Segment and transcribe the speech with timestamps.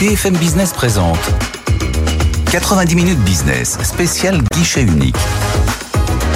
[0.00, 1.18] BFM Business présente
[2.50, 5.16] 90 minutes business, spécial guichet unique.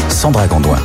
[0.09, 0.81] Sandra Gondouin.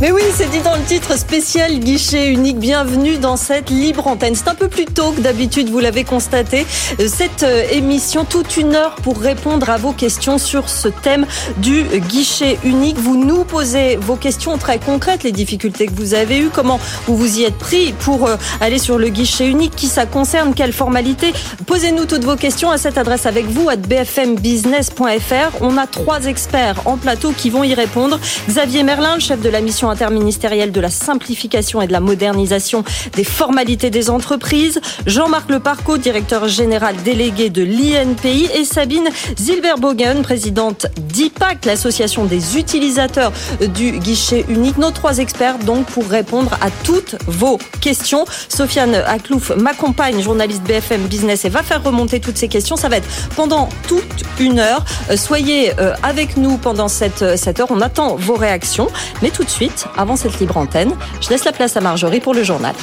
[0.00, 2.60] Mais oui, c'est dit dans le titre spécial guichet unique.
[2.60, 4.36] Bienvenue dans cette libre antenne.
[4.36, 6.64] C'est un peu plus tôt que d'habitude, vous l'avez constaté.
[7.00, 11.26] Euh, cette euh, émission, toute une heure pour répondre à vos questions sur ce thème
[11.56, 12.96] du guichet unique.
[12.96, 17.16] Vous nous posez vos questions très concrètes, les difficultés que vous avez eues, comment vous
[17.16, 20.72] vous y êtes pris pour euh, aller sur le guichet unique, qui ça concerne, quelles
[20.72, 21.32] formalités.
[21.66, 25.56] Posez-nous toutes vos questions à cette adresse avec vous, à bfmbusiness.fr.
[25.60, 28.20] On a trois experts en plateau qui vont y répondre.
[28.48, 32.84] Xavier Merlin, le chef de la mission interministérielle de la simplification et de la modernisation
[33.14, 40.86] des formalités des entreprises, Jean-Marc Leparco, directeur général délégué de l'INPI, et Sabine Zilberbogen, présidente
[40.96, 43.32] d'IPAC, l'association des utilisateurs
[43.74, 44.78] du guichet unique.
[44.78, 48.24] Nos trois experts, donc, pour répondre à toutes vos questions.
[48.48, 52.76] Sofiane Aklouf m'accompagne, journaliste BFM Business, et va faire remonter toutes ces questions.
[52.76, 54.84] Ça va être pendant toute une heure.
[55.10, 57.70] Euh, soyez euh, avec nous pendant cette, cette heure.
[57.70, 58.88] On attend vos réactions.
[59.22, 62.34] Mais tout de suite, avant cette libre antenne, je laisse la place à Marjorie pour
[62.34, 62.74] le journal.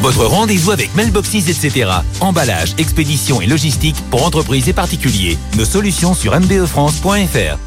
[0.00, 1.90] Votre rendez-vous avec Mailboxes, etc.
[2.20, 5.36] Emballage, expédition et logistique pour entreprises et particuliers.
[5.56, 7.58] Nos solutions sur mbefrance.fr.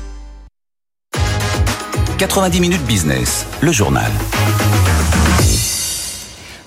[2.17, 4.11] 90 minutes business, le journal.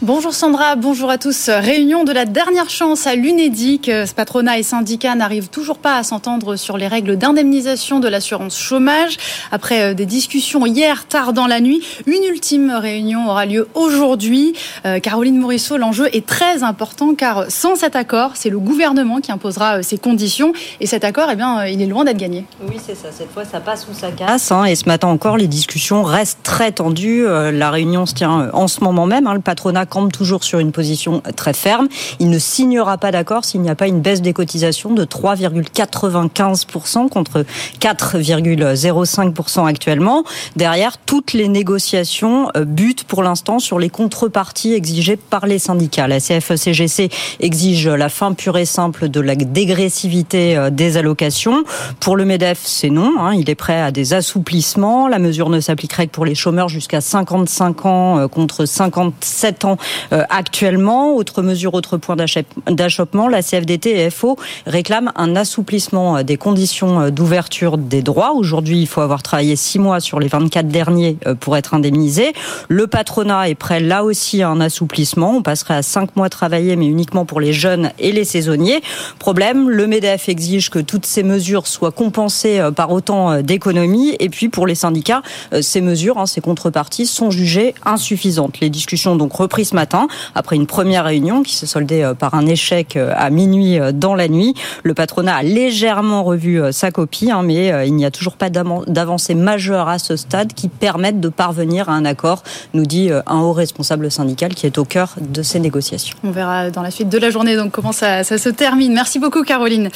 [0.06, 1.48] Bonjour Sandra, bonjour à tous.
[1.48, 3.90] Réunion de la dernière chance à l'UNEDIC.
[4.14, 9.16] Patronat et syndicats n'arrivent toujours pas à s'entendre sur les règles d'indemnisation de l'assurance chômage.
[9.50, 14.54] Après euh, des discussions hier tard dans la nuit, une ultime réunion aura lieu aujourd'hui.
[14.84, 19.32] Euh, Caroline Morisseau, l'enjeu est très important car sans cet accord, c'est le gouvernement qui
[19.32, 22.44] imposera euh, ses conditions et cet accord, eh bien, il est loin d'être gagné.
[22.68, 23.08] Oui, c'est ça.
[23.10, 24.52] Cette fois, ça passe ou ça casse.
[24.52, 24.66] Hein.
[24.66, 27.26] et ce matin encore, les discussions restent très tendues.
[27.26, 29.26] La réunion se tient en ce moment même.
[29.26, 29.34] Hein.
[29.34, 31.88] Le patronat toujours sur une position très ferme.
[32.20, 37.08] Il ne signera pas d'accord s'il n'y a pas une baisse des cotisations de 3,95%
[37.08, 37.44] contre
[37.80, 40.24] 4,05% actuellement.
[40.56, 46.06] Derrière, toutes les négociations euh, butent pour l'instant sur les contreparties exigées par les syndicats.
[46.06, 47.10] La CFE-CGC
[47.40, 51.64] exige la fin pure et simple de la dégressivité euh, des allocations.
[52.00, 53.14] Pour le MEDEF, c'est non.
[53.18, 53.34] Hein.
[53.34, 55.08] Il est prêt à des assouplissements.
[55.08, 59.75] La mesure ne s'appliquerait que pour les chômeurs jusqu'à 55 ans euh, contre 57 ans
[60.12, 61.14] euh, actuellement.
[61.14, 67.00] Autre mesure, autre point d'achoppement, la CFDT et FO réclament un assouplissement euh, des conditions
[67.00, 68.32] euh, d'ouverture des droits.
[68.32, 72.32] Aujourd'hui, il faut avoir travaillé six mois sur les 24 derniers pour être indemnisé.
[72.68, 75.36] Le patronat est prêt là aussi à un assouplissement.
[75.36, 78.80] On passerait à cinq mois travaillés, mais uniquement pour les jeunes et les saisonniers.
[79.18, 84.16] Problème, le MEDEF exige que toutes ces mesures soient compensées par autant d'économies.
[84.20, 85.22] Et puis pour les syndicats,
[85.60, 88.60] ces mesures, hein, ces contreparties sont jugées insuffisantes.
[88.60, 92.34] Les discussions donc repris ce matin après une première réunion qui se soldait euh, par
[92.34, 94.54] un échec euh, à minuit euh, dans la nuit.
[94.82, 99.34] Le patronat a légèrement revu sa copie, hein, mais il n'y a toujours pas d'avancée
[99.34, 102.42] majeure à ce stade qui permette de parvenir à un accord,
[102.74, 106.16] nous dit un haut responsable syndical qui est au cœur de ces négociations.
[106.22, 108.92] On verra dans la suite de la journée donc comment ça, ça se termine.
[108.92, 109.90] Merci beaucoup Caroline.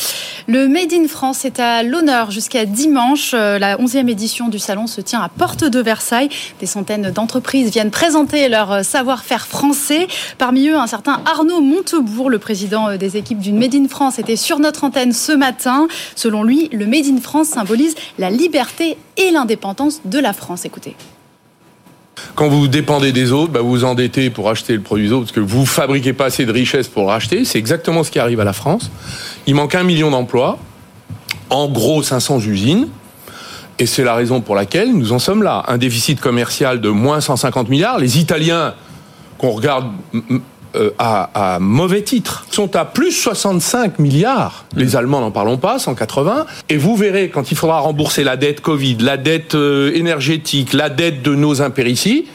[0.48, 3.32] Le Made in France est à l'honneur jusqu'à dimanche.
[3.32, 6.28] La 11e édition du salon se tient à Porte de Versailles.
[6.58, 9.59] Des centaines d'entreprises viennent présenter leur savoir-faire français
[10.38, 14.18] Parmi eux, un certain Arnaud Montebourg, le président euh, des équipes d'une Made in France,
[14.18, 15.88] était sur notre antenne ce matin.
[16.16, 20.64] Selon lui, le Made in France symbolise la liberté et l'indépendance de la France.
[20.64, 20.96] Écoutez.
[22.34, 25.24] Quand vous dépendez des autres, bah, vous vous endettez pour acheter le produit des autres
[25.24, 27.44] parce que vous fabriquez pas assez de richesses pour le racheter.
[27.44, 28.90] C'est exactement ce qui arrive à la France.
[29.46, 30.58] Il manque un million d'emplois,
[31.48, 32.88] en gros 500 usines.
[33.78, 35.64] Et c'est la raison pour laquelle nous en sommes là.
[35.66, 37.98] Un déficit commercial de moins 150 milliards.
[37.98, 38.74] Les Italiens
[39.40, 39.86] qu'on regarde
[40.76, 44.66] euh, à, mauvais titre, sont à plus 65 milliards.
[44.76, 44.96] Les mmh.
[44.96, 46.44] Allemands n'en parlons pas, 180.
[46.68, 50.90] Et vous verrez, quand il faudra rembourser la dette Covid, la dette euh, énergétique, la
[50.90, 52.26] dette de nos impérities,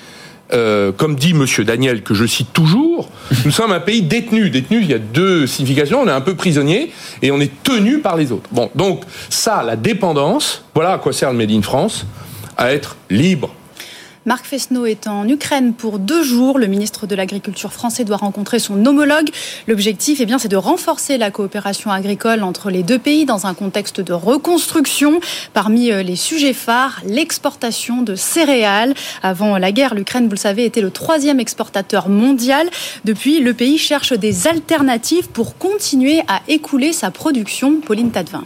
[0.52, 3.10] euh, comme dit Monsieur Daniel, que je cite toujours,
[3.46, 4.50] nous sommes un pays détenu.
[4.50, 6.02] Détenu, il y a deux significations.
[6.02, 6.92] On est un peu prisonnier
[7.22, 8.50] et on est tenu par les autres.
[8.52, 12.08] Bon, donc ça, la dépendance, voilà à quoi sert le Made in France,
[12.58, 13.54] à être libre,
[14.26, 16.58] Marc Fesneau est en Ukraine pour deux jours.
[16.58, 19.30] Le ministre de l'Agriculture français doit rencontrer son homologue.
[19.68, 23.54] L'objectif, eh bien, c'est de renforcer la coopération agricole entre les deux pays dans un
[23.54, 25.20] contexte de reconstruction.
[25.54, 28.96] Parmi euh, les sujets phares, l'exportation de céréales.
[29.22, 32.68] Avant la guerre, l'Ukraine, vous le savez, était le troisième exportateur mondial.
[33.04, 37.80] Depuis, le pays cherche des alternatives pour continuer à écouler sa production.
[37.80, 38.44] Pauline Tadevin.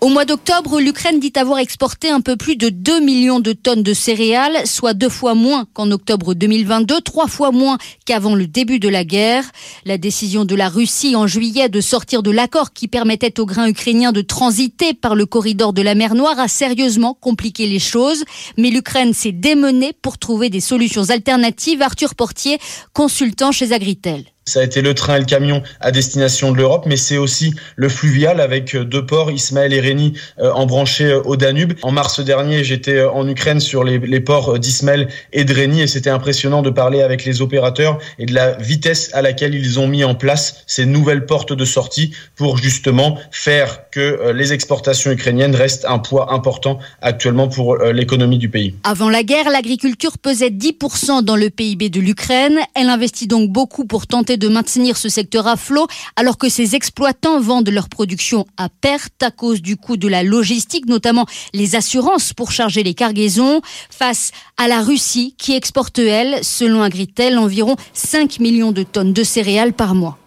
[0.00, 3.82] Au mois d'octobre, l'Ukraine dit avoir exporté un peu plus de 2 millions de tonnes
[3.82, 7.76] de céréales, soit deux fois moins qu'en octobre 2022, trois fois moins
[8.06, 9.44] qu'avant le début de la guerre.
[9.84, 13.68] La décision de la Russie en juillet de sortir de l'accord qui permettait aux grains
[13.68, 18.24] ukrainiens de transiter par le corridor de la mer Noire a sérieusement compliqué les choses.
[18.56, 21.82] Mais l'Ukraine s'est démenée pour trouver des solutions alternatives.
[21.82, 22.58] Arthur Portier,
[22.94, 24.24] consultant chez Agritel.
[24.50, 27.54] Ça a été le train et le camion à destination de l'Europe, mais c'est aussi
[27.76, 31.74] le fluvial avec euh, deux ports, Ismaël et Rény, euh, embranchés euh, au Danube.
[31.82, 36.10] En mars dernier, j'étais en Ukraine sur les, ports d'Ismaël et de Rény et c'était
[36.10, 40.02] impressionnant de parler avec les opérateurs et de la vitesse à laquelle ils ont mis
[40.02, 45.86] en place ces nouvelles portes de sortie pour justement faire que les exportations ukrainiennes restent
[45.86, 48.74] un poids important actuellement pour l'économie du pays.
[48.82, 52.58] Avant la guerre, l'agriculture pesait 10% dans le PIB de l'Ukraine.
[52.74, 56.74] Elle investit donc beaucoup pour tenter de maintenir ce secteur à flot alors que ces
[56.74, 61.76] exploitants vendent leur production à perte à cause du coût de la logistique, notamment les
[61.76, 63.60] assurances pour charger les cargaisons,
[63.90, 69.24] face à la Russie qui exporte, elle, selon Agritel, environ 5 millions de tonnes de
[69.24, 70.18] céréales par mois.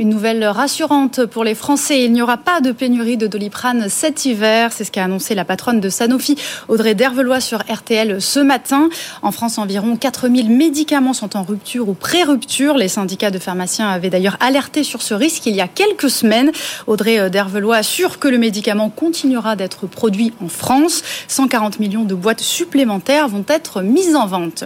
[0.00, 2.04] Une nouvelle rassurante pour les Français.
[2.04, 4.70] Il n'y aura pas de pénurie de doliprane cet hiver.
[4.72, 6.36] C'est ce qu'a annoncé la patronne de Sanofi,
[6.68, 8.90] Audrey Dervelois, sur RTL ce matin.
[9.22, 12.76] En France, environ 4000 médicaments sont en rupture ou pré-rupture.
[12.76, 16.52] Les syndicats de pharmaciens avaient d'ailleurs alerté sur ce risque il y a quelques semaines.
[16.86, 21.02] Audrey Dervelois assure que le médicament continuera d'être produit en France.
[21.26, 24.62] 140 millions de boîtes supplémentaires vont être mises en vente.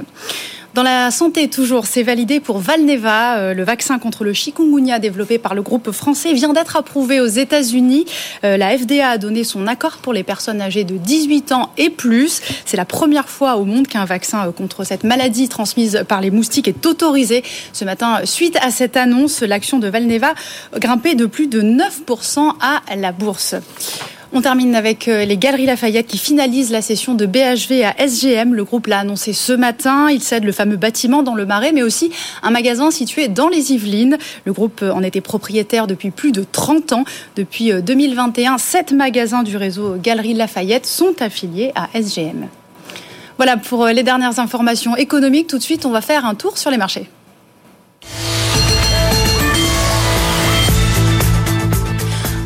[0.75, 3.37] Dans la santé, toujours, c'est validé pour Valneva.
[3.37, 7.27] Euh, le vaccin contre le chikungunya développé par le groupe français vient d'être approuvé aux
[7.27, 8.07] États-Unis.
[8.43, 11.91] Euh, la FDA a donné son accord pour les personnes âgées de 18 ans et
[11.91, 12.41] plus.
[12.65, 16.31] C'est la première fois au monde qu'un vaccin euh, contre cette maladie transmise par les
[16.31, 17.45] moustiques est autorisé.
[17.75, 20.33] Ce matin, suite à cette annonce, l'action de Valneva
[20.79, 23.57] grimpait de plus de 9% à la bourse.
[24.35, 28.55] On termine avec euh, les Galeries Lafayette qui finalisent la session de BHV à SGM.
[28.55, 30.09] Le groupe l'a annoncé ce matin.
[30.11, 32.11] Il cède le fameux bâtiment dans le Marais, mais aussi
[32.43, 34.17] un magasin situé dans les Yvelines.
[34.47, 37.05] Le groupe euh, en était propriétaire depuis plus de 30 ans.
[37.37, 42.49] Depuis 2021, euh, sept magasins du réseau Galeries Lafayette sont affiliés à SGM.
[43.37, 45.49] Voilà pour les dernières informations économiques.
[45.49, 47.07] Tout de suite, on va faire un tour sur les marchés.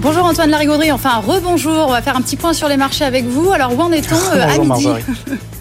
[0.00, 3.24] Bonjour Antoine Larigauderie, enfin rebonjour, on va faire un petit point sur les marchés avec
[3.24, 3.50] vous.
[3.52, 4.88] Alors où en est-on euh, à midi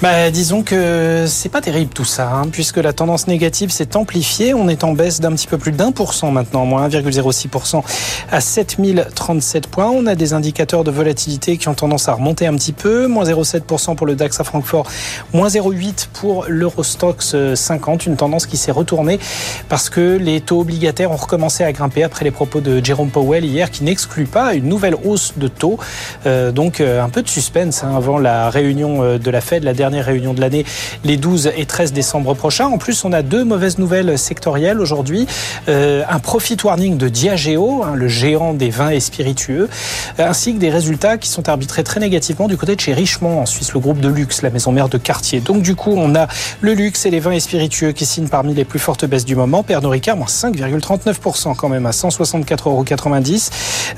[0.00, 4.54] Bah, disons que c'est pas terrible tout ça, hein, puisque la tendance négative s'est amplifiée.
[4.54, 7.82] On est en baisse d'un petit peu plus d'un pour cent maintenant, moins 1,06%
[8.30, 9.90] à 7037 points.
[9.90, 13.24] On a des indicateurs de volatilité qui ont tendance à remonter un petit peu, moins
[13.24, 14.86] 0,7% pour le DAX à Francfort,
[15.32, 19.18] moins 0,8% pour l'Eurostox 50, une tendance qui s'est retournée
[19.68, 23.44] parce que les taux obligataires ont recommencé à grimper après les propos de Jérôme Powell
[23.44, 25.76] hier, qui n'exclut pas une nouvelle hausse de taux.
[26.26, 29.64] Euh, donc euh, un peu de suspense hein, avant la réunion euh, de la Fed,
[29.64, 30.64] la dernière réunion de l'année
[31.04, 32.66] les 12 et 13 décembre prochains.
[32.66, 35.26] En plus, on a deux mauvaises nouvelles sectorielles aujourd'hui.
[35.68, 39.68] Euh, un profit warning de Diageo, hein, le géant des vins et spiritueux,
[40.18, 43.46] ainsi que des résultats qui sont arbitrés très négativement du côté de chez Richemont, en
[43.46, 45.40] Suisse, le groupe de luxe, la maison mère de quartier.
[45.40, 46.28] Donc du coup, on a
[46.60, 49.36] le luxe et les vins et spiritueux qui signent parmi les plus fortes baisses du
[49.36, 49.62] moment.
[49.62, 52.84] Pernod Ricard, moins 5,39% quand même à 164,90 euros.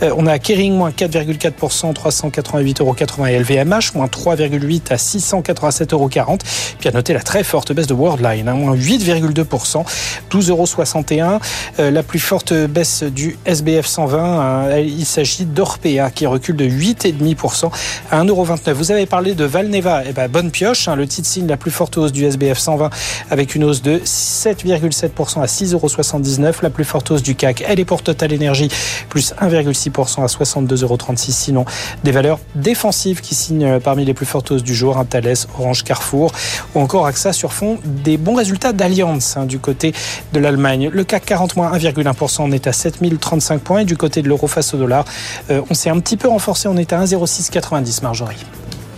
[0.02, 3.26] Euh, on a Kering, moins 4,4%, 388,80 euros.
[3.26, 6.40] Et LVMH, moins 3,8 à 687 7,40
[6.78, 9.84] Puis à noter la très forte baisse de Worldline, hein, moins 8,2%,
[10.30, 11.40] 12,61 euros.
[11.78, 16.66] Euh, la plus forte baisse du SBF 120, hein, il s'agit d'Orpea qui recule de
[16.66, 17.70] 8,5%
[18.10, 18.72] à 1,29€.
[18.72, 21.70] Vous avez parlé de Valneva, eh ben, bonne pioche, hein, le titre signe la plus
[21.70, 22.90] forte hausse du SBF 120
[23.30, 26.56] avec une hausse de 7,7% à 6,79€.
[26.62, 28.68] La plus forte hausse du CAC, elle est pour Total Energy,
[29.08, 31.30] plus 1,6% à 62,36€.
[31.30, 31.64] Sinon,
[32.04, 35.34] des valeurs défensives qui signent euh, parmi les plus fortes hausses du jour, un Thales,
[35.58, 36.32] Orange, Carrefour,
[36.74, 39.92] ou encore AXA sur fond des bons résultats d'Allianz hein, du côté
[40.32, 40.90] de l'Allemagne.
[40.92, 44.74] Le CAC 40 1,1%, on est à 7035 points et du côté de l'euro face
[44.74, 45.04] au dollar,
[45.50, 48.44] euh, on s'est un petit peu renforcé, on est à 1,0690 Marjorie.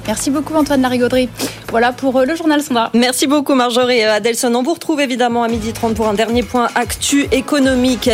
[0.06, 1.28] Merci beaucoup Antoine Larigauderie.
[1.70, 2.90] Voilà pour euh, le journal Sandra.
[2.92, 4.52] Merci beaucoup Marjorie Adelson.
[4.54, 8.10] On vous retrouve évidemment à 12h30 pour un dernier point actu économique.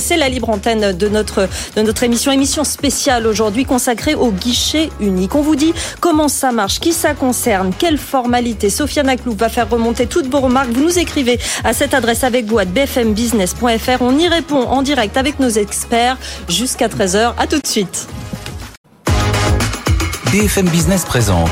[0.00, 4.90] C'est la libre antenne de notre, de notre émission, émission spéciale aujourd'hui consacrée au guichet
[5.00, 5.34] unique.
[5.34, 8.70] On vous dit comment ça marche, qui ça concerne, quelles formalités.
[8.70, 10.70] Sofiane Akloub va faire remonter toutes vos remarques.
[10.70, 14.00] Vous nous écrivez à cette adresse avec vous à bfmbusiness.fr.
[14.00, 16.16] On y répond en direct avec nos experts
[16.48, 17.34] jusqu'à 13h.
[17.38, 18.06] À tout de suite.
[20.34, 21.48] BFM Business présente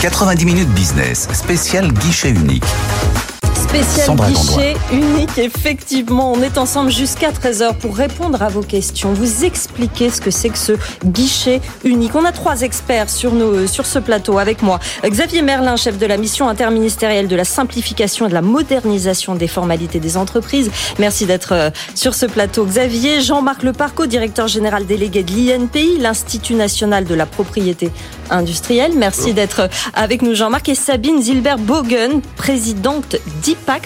[0.00, 2.64] 90 minutes business, spécial guichet unique
[3.72, 6.30] Spécial guichet unique, effectivement.
[6.30, 10.50] On est ensemble jusqu'à 13h pour répondre à vos questions, vous expliquer ce que c'est
[10.50, 10.72] que ce
[11.06, 12.14] guichet unique.
[12.14, 14.78] On a trois experts sur, nos, sur ce plateau avec moi.
[15.02, 19.48] Xavier Merlin, chef de la mission interministérielle de la simplification et de la modernisation des
[19.48, 20.70] formalités des entreprises.
[20.98, 22.66] Merci d'être euh, sur ce plateau.
[22.66, 27.90] Xavier, Jean-Marc Leparco, directeur général délégué de l'INPI, l'Institut national de la propriété
[28.28, 28.92] industrielle.
[28.96, 30.68] Merci d'être avec nous, Jean-Marc.
[30.68, 33.16] Et Sabine Zilbert-Bogen, présidente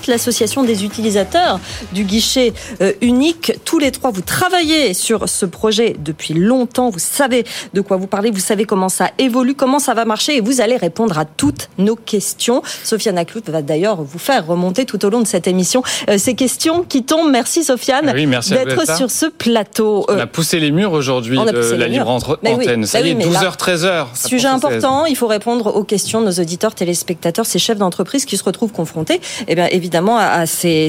[0.06, 1.60] l'association des utilisateurs
[1.92, 3.52] du guichet euh, unique.
[3.64, 6.90] Tous les trois, vous travaillez sur ce projet depuis longtemps.
[6.90, 8.30] Vous savez de quoi vous parlez.
[8.30, 11.68] Vous savez comment ça évolue, comment ça va marcher et vous allez répondre à toutes
[11.78, 12.62] nos questions.
[12.84, 16.34] Sofiane Aklout va d'ailleurs vous faire remonter tout au long de cette émission euh, ces
[16.34, 17.30] questions qui tombent.
[17.30, 20.04] Merci Sofiane d'être sur ce plateau.
[20.08, 22.84] On a poussé les murs aujourd'hui de la libre antenne.
[22.86, 24.28] ça y est, 12h, 13h.
[24.28, 28.36] Sujet important, il faut répondre aux questions de nos auditeurs, téléspectateurs, ces chefs d'entreprise qui
[28.36, 30.88] se retrouvent confrontés, eh bien, évidemment, à ces,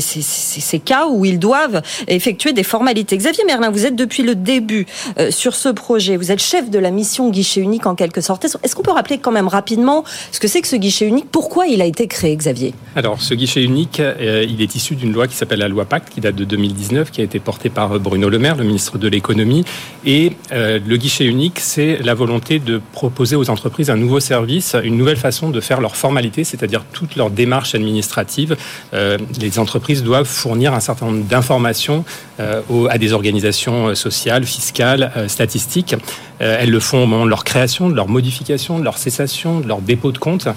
[0.83, 3.17] cas où ils doivent effectuer des formalités.
[3.17, 4.85] Xavier Merlin, vous êtes depuis le début
[5.19, 6.17] euh, sur ce projet.
[6.17, 8.45] Vous êtes chef de la mission guichet unique en quelque sorte.
[8.45, 11.27] Est-ce qu'on peut rappeler quand même rapidement ce que c'est que ce guichet unique?
[11.31, 12.73] Pourquoi il a été créé, Xavier?
[12.95, 16.09] Alors, ce guichet unique, euh, il est issu d'une loi qui s'appelle la loi Pacte,
[16.13, 19.07] qui date de 2019, qui a été portée par Bruno Le Maire, le ministre de
[19.07, 19.65] l'économie.
[20.05, 24.75] Et euh, le guichet unique, c'est la volonté de proposer aux entreprises un nouveau service,
[24.83, 28.55] une nouvelle façon de faire leurs formalités, c'est-à-dire toutes leurs démarches administratives.
[28.93, 32.05] Euh, les entreprises doivent fournir un certain nombre d'informations
[32.39, 35.95] euh, à des organisations sociales, fiscales, statistiques.
[36.39, 39.67] elles le font au moment de leur création, de leur modification, de leur cessation, de
[39.67, 40.47] leur dépôt de compte.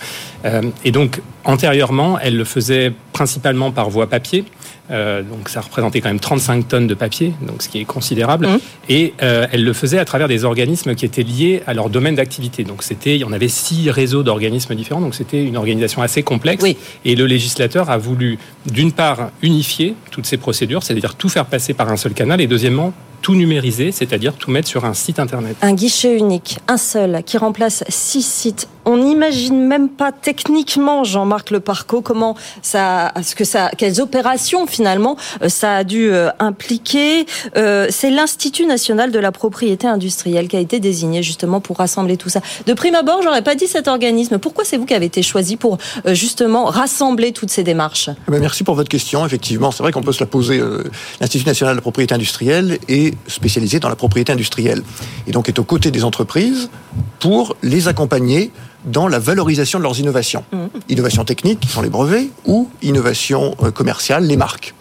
[0.85, 4.45] et donc, antérieurement, elles le faisaient principalement par voie papier.
[4.91, 8.47] Euh, donc ça représentait quand même 35 tonnes de papier, donc ce qui est considérable.
[8.47, 8.59] Mmh.
[8.89, 12.15] Et euh, elle le faisait à travers des organismes qui étaient liés à leur domaine
[12.17, 12.65] d'activité.
[12.65, 16.23] Donc c'était, il y en avait six réseaux d'organismes différents, donc c'était une organisation assez
[16.23, 16.65] complexe.
[17.05, 21.75] Et le législateur a voulu, d'une part, unifier toutes ces procédures, c'est-à-dire tout faire passer
[21.75, 25.57] par un seul canal, et deuxièmement, tout numériser, c'est-à-dire tout mettre sur un site internet.
[25.63, 28.69] Un guichet unique, un seul, qui remplace six sites.
[28.87, 34.67] On n'imagine même pas techniquement, Jean-Marc Le Parco, comment ça, ce que ça, quelles opérations
[34.67, 37.27] finalement euh, ça a dû euh, impliquer.
[37.57, 42.17] Euh, c'est l'Institut national de la propriété industrielle qui a été désigné justement pour rassembler
[42.17, 42.41] tout ça.
[42.67, 44.39] De prime abord, j'aurais pas dit cet organisme.
[44.39, 48.09] Pourquoi c'est vous qui avez été choisi pour justement rassembler toutes ces démarches?
[48.29, 49.25] Eh ben, Merci pour votre question.
[49.27, 50.61] Effectivement, c'est vrai qu'on peut se la poser.
[51.21, 54.83] L'Institut national de la propriété industrielle et spécialisé dans la propriété industrielle.
[55.27, 56.71] Et donc est aux côtés des entreprises
[57.19, 58.51] pour les accompagner
[58.85, 60.45] dans la valorisation de leurs innovations.
[60.53, 60.67] Mmh.
[60.89, 64.75] Innovations techniques, qui sont les brevets, ou innovations euh, commerciales, les marques.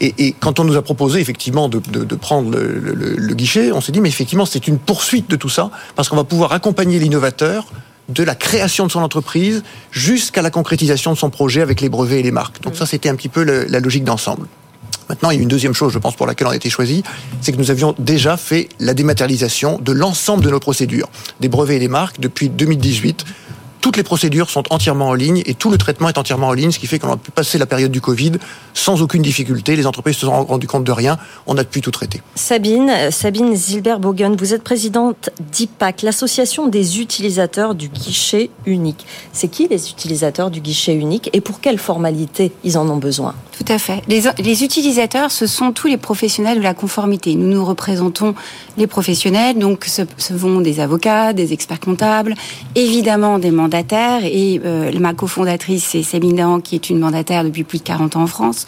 [0.00, 1.80] Et, quand on nous a proposé effectivement de,
[2.14, 6.08] prendre le, guichet, on s'est dit mais effectivement c'est une poursuite de tout ça parce
[6.08, 7.66] qu'on va pouvoir accompagner l'innovateur
[8.08, 12.20] de la création de son entreprise jusqu'à la concrétisation de son projet avec les brevets
[12.20, 12.62] et les marques.
[12.62, 12.76] Donc mmh.
[12.76, 14.46] ça c'était un petit peu la logique d'ensemble.
[15.08, 17.02] Maintenant, il y a une deuxième chose, je pense, pour laquelle on a été choisi,
[17.40, 21.08] c'est que nous avions déjà fait la dématérialisation de l'ensemble de nos procédures,
[21.40, 23.24] des brevets et des marques, depuis 2018
[23.80, 26.72] toutes les procédures sont entièrement en ligne et tout le traitement est entièrement en ligne,
[26.72, 28.32] ce qui fait qu'on a pu passer la période du Covid
[28.78, 29.76] sans aucune difficulté.
[29.76, 31.18] Les entreprises se sont rendues compte de rien.
[31.46, 32.20] On a pu tout traiter.
[32.34, 39.06] Sabine, Sabine Zilbert-Bogen, vous êtes présidente d'IPAC, l'association des utilisateurs du guichet unique.
[39.32, 43.34] C'est qui les utilisateurs du guichet unique et pour quelles formalités ils en ont besoin?
[43.56, 44.02] Tout à fait.
[44.08, 47.34] Les, les utilisateurs, ce sont tous les professionnels de la conformité.
[47.34, 48.34] Nous nous représentons
[48.76, 52.34] les professionnels, donc ce, ce vont des avocats, des experts comptables,
[52.74, 57.64] évidemment des membres mandataire et euh, ma cofondatrice c'est Sabine qui est une mandataire depuis
[57.64, 58.66] plus de 40 ans en France.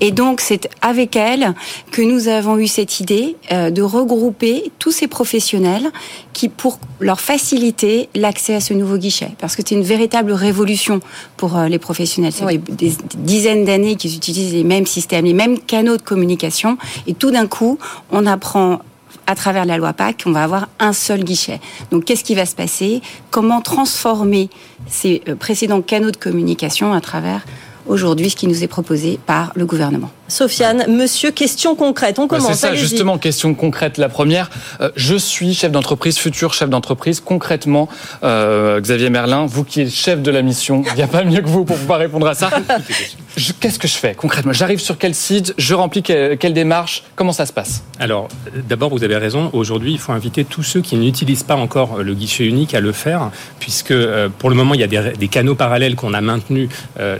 [0.00, 1.54] Et donc c'est avec elle
[1.90, 5.90] que nous avons eu cette idée euh, de regrouper tous ces professionnels
[6.32, 11.00] qui pour leur faciliter l'accès à ce nouveau guichet parce que c'est une véritable révolution
[11.36, 12.32] pour euh, les professionnels.
[12.32, 16.78] C'est des, des, dizaines d'années qu'ils utilisent les mêmes systèmes, les mêmes canaux de communication
[17.06, 17.78] et tout d'un coup
[18.10, 18.80] on apprend
[19.26, 21.60] à travers la loi PAC, on va avoir un seul guichet.
[21.90, 23.02] Donc qu'est-ce qui va se passer?
[23.30, 24.48] Comment transformer
[24.88, 27.44] ces euh, précédents canaux de communication à travers
[27.86, 30.10] aujourd'hui ce qui nous est proposé par le gouvernement.
[30.28, 32.18] Sofiane, monsieur, question concrète.
[32.18, 32.48] On commence.
[32.48, 33.96] c'est ça, justement, question concrète.
[33.96, 37.20] La première, euh, je suis chef d'entreprise, futur chef d'entreprise.
[37.20, 37.88] Concrètement,
[38.24, 41.40] euh, Xavier Merlin, vous qui êtes chef de la mission, il n'y a pas mieux
[41.40, 42.50] que vous pour pouvoir répondre à ça.
[43.60, 44.52] Qu'est-ce que je fais concrètement?
[44.52, 47.84] J'arrive sur quel site Je remplis quelle, démarche Comment ça se passe?
[48.00, 48.28] Alors,
[48.68, 49.50] d'abord, vous avez raison.
[49.52, 52.92] Aujourd'hui, il faut inviter tous ceux qui n'utilisent pas encore le guichet unique à le
[52.92, 53.30] faire,
[53.60, 56.70] puisque euh, pour le moment, il y a des, canaux parallèles qu'on a maintenus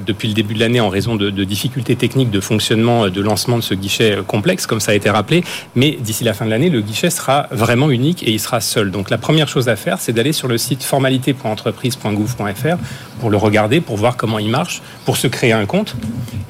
[0.07, 3.62] depuis le début de l'année en raison de difficultés techniques de fonctionnement de lancement de
[3.62, 5.45] ce guichet complexe, comme ça a été rappelé.
[5.75, 8.91] Mais d'ici la fin de l'année, le guichet sera vraiment unique et il sera seul.
[8.91, 12.76] Donc la première chose à faire, c'est d'aller sur le site formalité.entreprise.gouv.fr
[13.21, 15.97] pour le regarder, pour voir comment il marche, pour se créer un compte,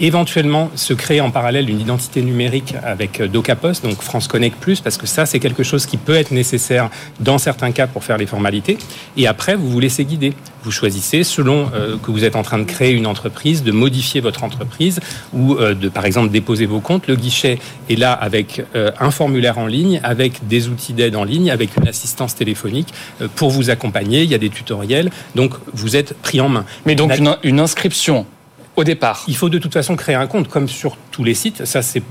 [0.00, 4.96] éventuellement se créer en parallèle une identité numérique avec DocaPost, donc France Connect Plus, parce
[4.96, 8.26] que ça, c'est quelque chose qui peut être nécessaire dans certains cas pour faire les
[8.26, 8.78] formalités.
[9.16, 10.34] Et après, vous vous laissez guider.
[10.66, 14.20] Vous choisissez, selon euh, que vous êtes en train de créer une entreprise, de modifier
[14.20, 14.98] votre entreprise
[15.32, 17.06] ou euh, de, par exemple, déposer vos comptes.
[17.06, 21.22] Le guichet est là avec euh, un formulaire en ligne, avec des outils d'aide en
[21.22, 22.92] ligne, avec une assistance téléphonique
[23.36, 24.24] pour vous accompagner.
[24.24, 25.12] Il y a des tutoriels.
[25.36, 26.64] Donc, vous êtes pris en main.
[26.84, 28.26] Mais donc, une, une inscription
[28.74, 29.22] au départ.
[29.28, 31.64] Il faut de toute façon créer un compte, comme sur tous les sites.
[31.64, 32.02] Ça, c'est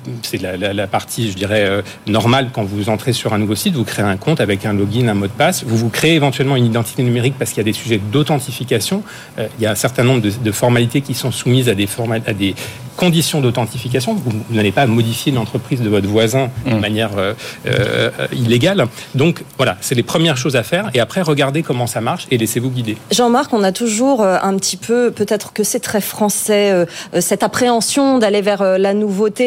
[0.41, 3.75] la, la, partie, je dirais, euh, normale quand vous entrez sur un nouveau site.
[3.75, 5.63] Vous créez un compte avec un login, un mot de passe.
[5.63, 9.03] Vous vous créez éventuellement une identité numérique parce qu'il y a des sujets d'authentification.
[9.37, 11.87] Euh, il y a un certain nombre de, de, formalités qui sont soumises à des,
[12.25, 12.55] à des
[12.95, 14.15] conditions d'authentification.
[14.15, 16.79] Vous, n'allez pas modifier l'entreprise de votre voisin de mmh.
[16.79, 17.33] manière euh,
[17.67, 18.87] euh, illégale.
[19.13, 20.89] Donc voilà, c'est les premières choses à faire.
[20.93, 22.97] Et après, regardez comment ça marche et laissez-vous guider.
[23.11, 26.85] Jean-Marc, on a toujours un petit peu, peut-être que c'est très français, euh,
[27.21, 28.93] cette appréhension d'aller vers la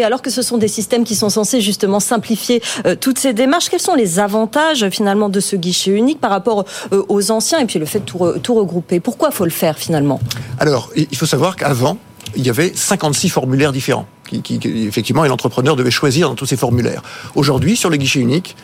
[0.03, 2.63] alors que ce sont des systèmes qui sont censés justement simplifier
[3.01, 3.69] toutes ces démarches.
[3.69, 7.79] Quels sont les avantages finalement de ce guichet unique par rapport aux anciens et puis
[7.79, 9.01] le fait de tout, regrouper?
[9.01, 10.21] Pourquoi faut le faire finalement?
[10.59, 11.99] Alors, il faut savoir qu'avant,
[12.37, 14.07] il y avait 56 formulaires différents.
[14.43, 17.03] Qui, effectivement, et l'entrepreneur devait choisir dans tous ces formulaires.
[17.35, 18.57] Aujourd'hui, sur le guichet unique,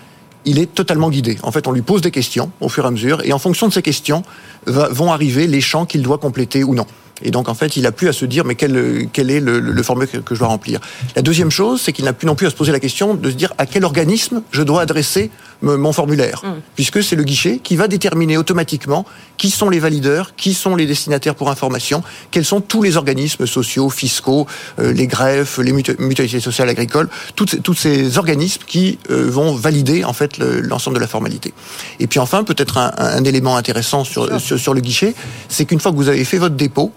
[0.45, 1.39] il est totalement guidé.
[1.43, 3.67] En fait, on lui pose des questions au fur et à mesure, et en fonction
[3.67, 4.25] de ces questions,
[4.67, 6.85] vont arriver les champs qu'il doit compléter ou non.
[7.23, 9.61] Et donc, en fait, il n'a plus à se dire, mais quel, quel est le,
[9.61, 10.81] le, formulaire que je dois remplir.
[11.15, 13.31] La deuxième chose, c'est qu'il n'a plus non plus à se poser la question de
[13.31, 15.31] se dire à quel organisme je dois adresser
[15.65, 16.43] mon formulaire.
[16.45, 16.49] Mmh.
[16.75, 19.05] Puisque c'est le guichet qui va déterminer automatiquement
[19.37, 23.47] qui sont les valideurs, qui sont les destinataires pour information, quels sont tous les organismes
[23.47, 24.47] sociaux, fiscaux,
[24.79, 30.05] euh, les greffes, les mutualités sociales agricoles, toutes, tous ces organismes qui euh, vont valider,
[30.05, 31.53] en fait, l'ensemble de la formalité.
[32.01, 35.15] Et puis enfin, peut-être un, un, élément intéressant sur, sur, sur le guichet,
[35.49, 36.93] c'est qu'une fois que vous avez fait votre dépôt,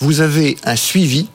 [0.00, 1.28] vous avez un suivi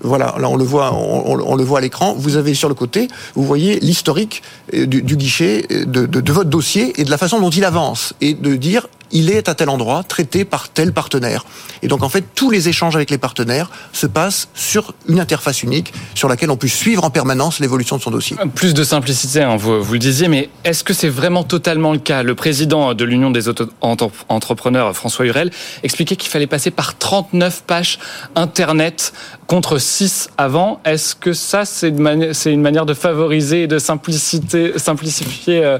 [0.00, 2.14] voilà, là on le voit, on, le voit à l'écran.
[2.16, 4.42] Vous avez sur le côté, vous voyez l'historique
[4.74, 8.34] euh, du, guichet, de, de, votre dossier et de la façon dont il avance, et
[8.34, 11.44] de dire il est à tel endroit, traité par tel partenaire.
[11.82, 15.62] Et donc en fait, tous les échanges avec les partenaires se passent sur une interface
[15.62, 18.36] unique sur laquelle on peut suivre en permanence l'évolution de son dossier.
[18.54, 21.98] Plus de simplicité, hein, vous, vous, le disiez, mais est-ce que c'est vraiment totalement le
[21.98, 22.22] cas?
[22.22, 23.44] Le président de l'Union des
[23.80, 25.50] entrepreneurs, François Hurel,
[25.82, 27.98] expliquait qu'il fallait passer par 39 pages
[28.34, 29.12] Internet
[29.46, 30.80] contre 6 avant.
[30.84, 35.78] Est-ce que ça, c'est une, une, manière de favoriser et de simplicité, simplifier euh,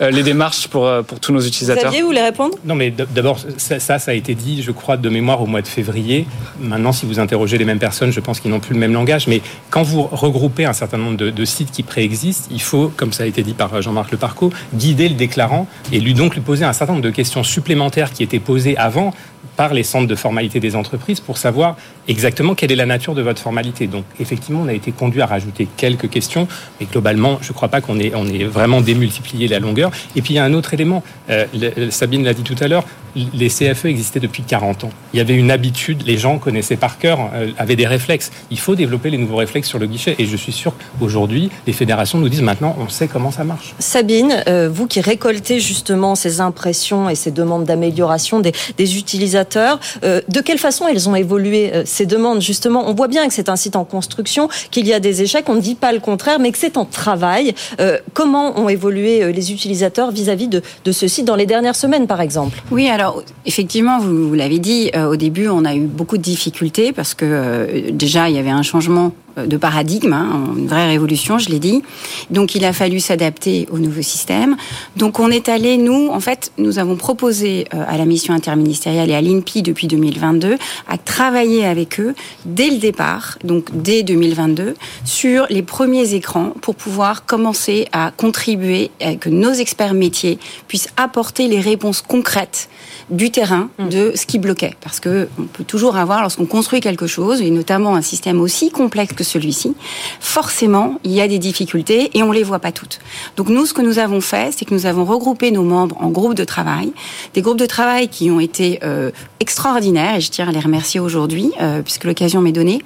[0.00, 1.84] euh, les démarches pour, euh, pour tous nos utilisateurs?
[1.84, 2.56] Xavier, vous voulez répondre?
[2.68, 5.66] Non, mais d'abord, ça, ça, a été dit, je crois, de mémoire au mois de
[5.66, 6.26] février.
[6.60, 9.26] Maintenant, si vous interrogez les mêmes personnes, je pense qu'ils n'ont plus le même langage.
[9.26, 13.14] Mais quand vous regroupez un certain nombre de, de sites qui préexistent, il faut, comme
[13.14, 16.66] ça a été dit par Jean-Marc Leparco, guider le déclarant et lui donc lui poser
[16.66, 19.14] un certain nombre de questions supplémentaires qui étaient posées avant
[19.56, 23.22] par les centres de formalité des entreprises pour savoir exactement quelle est la nature de
[23.22, 23.86] votre formalité.
[23.86, 26.48] Donc effectivement, on a été conduit à rajouter quelques questions,
[26.80, 29.90] mais globalement, je ne crois pas qu'on ait, on ait vraiment démultiplié la longueur.
[30.16, 31.46] Et puis il y a un autre élément, euh,
[31.90, 32.84] Sabine l'a dit tout à l'heure,
[33.16, 34.90] les CFE existaient depuis 40 ans.
[35.12, 38.30] Il y avait une habitude, les gens connaissaient par cœur, euh, avaient des réflexes.
[38.50, 40.14] Il faut développer les nouveaux réflexes sur le guichet.
[40.18, 43.74] Et je suis sûr qu'aujourd'hui, les fédérations nous disent maintenant, on sait comment ça marche.
[43.78, 49.27] Sabine, euh, vous qui récoltez justement ces impressions et ces demandes d'amélioration des, des, utilisateurs,
[49.36, 52.40] euh, de quelle façon elles ont évolué euh, ces demandes?
[52.40, 55.48] Justement, on voit bien que c'est un site en construction, qu'il y a des échecs,
[55.48, 57.54] on ne dit pas le contraire, mais que c'est en travail.
[57.80, 61.76] Euh, comment ont évolué les utilisateurs vis-à-vis -vis de, de ce site dans les dernières
[61.76, 62.62] semaines, par exemple?
[62.70, 67.14] Oui, alors effectivement, vous, l'avez dit, au début, on a eu beaucoup de difficultés parce
[67.14, 69.12] que déjà, il y avait un changement
[69.46, 71.82] de paradigme, hein, une vraie révolution, je l'ai dit.
[72.30, 74.56] Donc il a fallu s'adapter au nouveau système.
[74.96, 79.10] Donc on est allé, nous, en fait, nous avons proposé euh, à la mission interministérielle
[79.10, 80.56] et à l'INPI depuis 2022
[80.88, 84.74] à travailler avec eux dès le départ, donc dès 2022,
[85.04, 90.88] sur les premiers écrans pour pouvoir commencer à contribuer à que nos experts métiers puissent
[90.96, 92.68] apporter les réponses concrètes
[93.10, 94.74] du terrain de ce qui bloquait.
[94.80, 98.70] Parce que on peut toujours avoir, lorsqu'on construit quelque chose, et notamment un système aussi
[98.70, 99.74] complexe que celui-ci,
[100.20, 102.98] forcément, il y a des difficultés et on les voit pas toutes.
[103.36, 106.08] Donc nous, ce que nous avons fait, c'est que nous avons regroupé nos membres en
[106.08, 106.92] groupes de travail,
[107.34, 109.10] des groupes de travail qui ont été euh,
[109.40, 112.80] extraordinaires, et je tiens à les remercier aujourd'hui, euh, puisque l'occasion m'est donnée,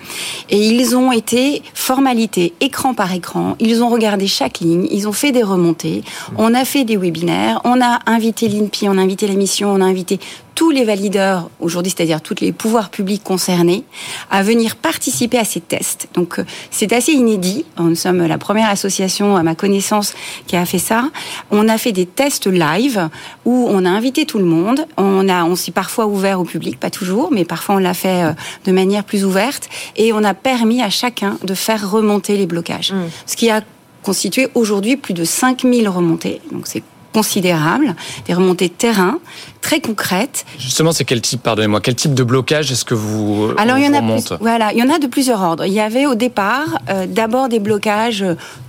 [0.51, 5.13] et ils ont été formalités, écran par écran, ils ont regardé chaque ligne, ils ont
[5.13, 6.03] fait des remontées,
[6.37, 9.81] on a fait des webinaires, on a invité l'INPI, on a invité la mission, on
[9.81, 10.19] a invité
[10.55, 13.85] tous les valideurs aujourd'hui, c'est-à-dire tous les pouvoirs publics concernés,
[14.31, 16.09] à venir participer à ces tests.
[16.15, 17.65] Donc euh, c'est assez inédit.
[17.79, 20.15] Nous sommes la première association, à ma connaissance,
[20.47, 21.11] qui a fait ça.
[21.51, 23.09] On a fait des tests live
[23.45, 24.87] où on a invité tout le monde.
[24.97, 28.25] On a, on s'est parfois ouvert au public, pas toujours, mais parfois on l'a fait
[28.25, 28.33] euh,
[28.65, 29.69] de manière plus ouverte.
[29.97, 32.93] Et on a permis à chacun de faire remonter les blocages.
[32.93, 33.03] Mmh.
[33.27, 33.63] Ce qui a
[34.03, 36.41] constitué aujourd'hui plus de 5000 remontées.
[36.51, 37.95] Donc c'est considérable,
[38.27, 39.19] des remontées de terrain
[39.61, 40.45] très concrètes.
[40.59, 43.89] Justement, c'est quel type, pardonnez-moi, quel type de blocage est-ce que vous Alors il y
[43.89, 45.65] en a voilà, il y en a de plusieurs ordres.
[45.65, 48.25] Il y avait au départ euh, d'abord des blocages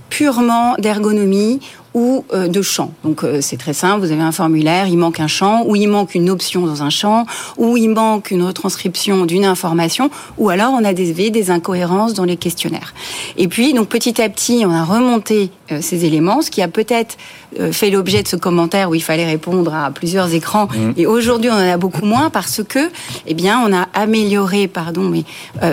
[0.08, 1.60] purement d'ergonomie
[1.94, 2.92] ou euh, de champ.
[3.04, 5.88] Donc euh, c'est très simple, vous avez un formulaire, il manque un champ, ou il
[5.88, 7.24] manque une option dans un champ,
[7.56, 12.24] ou il manque une retranscription d'une information, ou alors on a des, des incohérences dans
[12.24, 12.94] les questionnaires.
[13.36, 16.68] Et puis donc petit à petit, on a remonté euh, ces éléments, ce qui a
[16.68, 17.16] peut-être
[17.70, 20.66] fait l'objet de ce commentaire où il fallait répondre à plusieurs écrans.
[20.66, 20.90] Mmh.
[20.96, 22.90] Et aujourd'hui, on en a beaucoup moins parce que,
[23.28, 25.22] eh bien, on a amélioré, pardon, mais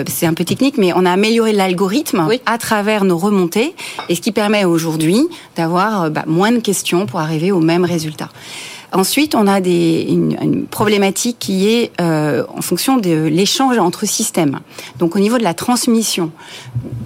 [0.06, 3.74] c'est un peu technique, mais on a amélioré l'algorithme à travers nos remontées,
[4.08, 8.28] et ce qui permet aujourd'hui d'avoir bah, moins de questions pour arriver au même résultat.
[8.92, 14.06] Ensuite, on a des, une, une problématique qui est euh, en fonction de l'échange entre
[14.06, 14.60] systèmes.
[14.98, 16.30] Donc, au niveau de la transmission,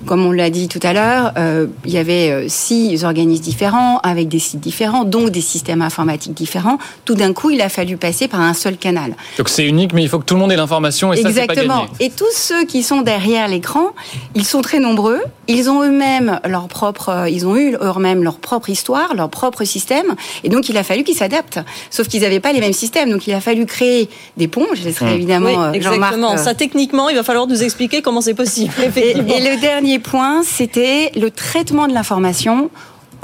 [0.07, 3.99] comme on l'a dit tout à l'heure, euh, il y avait euh, six organismes différents
[4.01, 6.79] avec des sites différents, donc des systèmes informatiques différents.
[7.05, 9.15] Tout d'un coup, il a fallu passer par un seul canal.
[9.39, 11.47] Donc, c'est unique, mais il faut que tout le monde ait l'information et Exactement.
[11.47, 11.89] ça, c'est pas gagné.
[12.01, 13.91] Et tous ceux qui sont derrière l'écran,
[14.35, 15.21] ils sont très nombreux.
[15.49, 19.65] Ils ont eux-mêmes leur propre, euh, ils ont eu eux-mêmes leur propre histoire, leur propre
[19.65, 21.61] système, et donc il a fallu qu'ils s'adaptent.
[21.91, 24.67] Sauf qu'ils n'avaient pas les mêmes systèmes, donc il a fallu créer des ponts.
[24.75, 25.15] Je laisserai mmh.
[25.15, 26.35] évidemment oui, euh, exactement.
[26.35, 26.37] Euh...
[26.37, 28.73] Ça techniquement, il va falloir nous expliquer comment c'est possible.
[28.97, 32.71] Et, et, le dernier point, c'était le traitement de l'information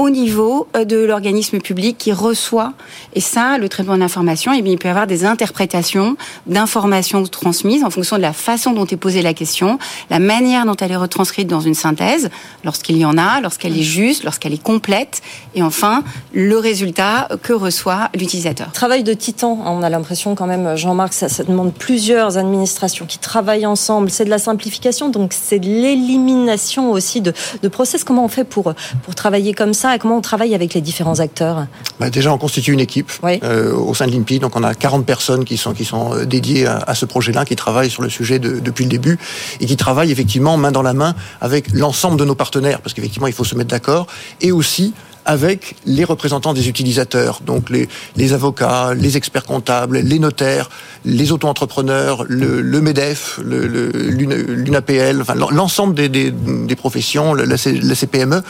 [0.03, 2.73] au niveau euh, de l'organisme public qui reçoit.
[3.15, 7.91] Et ça, le traitement de eh il peut y avoir des interprétations d'informations transmises en
[7.91, 9.79] fonction de la façon dont est posée la question,
[10.11, 12.31] la manière dont elle est retranscrite dans une synthèse,
[12.65, 15.23] lorsqu'il y en a, lorsqu'elle est juste, lorsqu'elle est complète,
[15.55, 18.73] et enfin, le résultat que reçoit l'utilisateur.
[18.73, 23.19] Travail de titan, on a l'impression quand même, Jean-Marc, ça, ça demande plusieurs administrations qui
[23.19, 28.03] travaillent ensemble, c'est de la simplification, donc c'est de l'élimination aussi de, de process.
[28.03, 31.21] Comment on fait pour, pour travailler comme ça et comment on travaille avec les différents
[31.21, 31.67] acteurs
[32.01, 33.39] bah Déjà, on constitue une équipe oui.
[33.43, 34.39] euh, au sein de l'INPI.
[34.39, 37.57] Donc, on a 40 personnes qui sont, qui sont dédiées à, à ce projet-là, qui
[37.57, 39.19] travaillent sur le sujet de, depuis le début
[39.61, 43.27] et qui travaillent effectivement main dans la main avec l'ensemble de nos partenaires, parce qu'effectivement,
[43.27, 44.07] il faut se mettre d'accord,
[44.41, 50.19] et aussi avec les représentants des utilisateurs, donc les, les avocats, les experts comptables, les
[50.19, 50.69] notaires,
[51.05, 57.57] les auto-entrepreneurs, le, le, MEDEF, l'UNAPL, enfin, l'ensemble des, des, des, professions, la, la
[57.95, 58.43] CPME,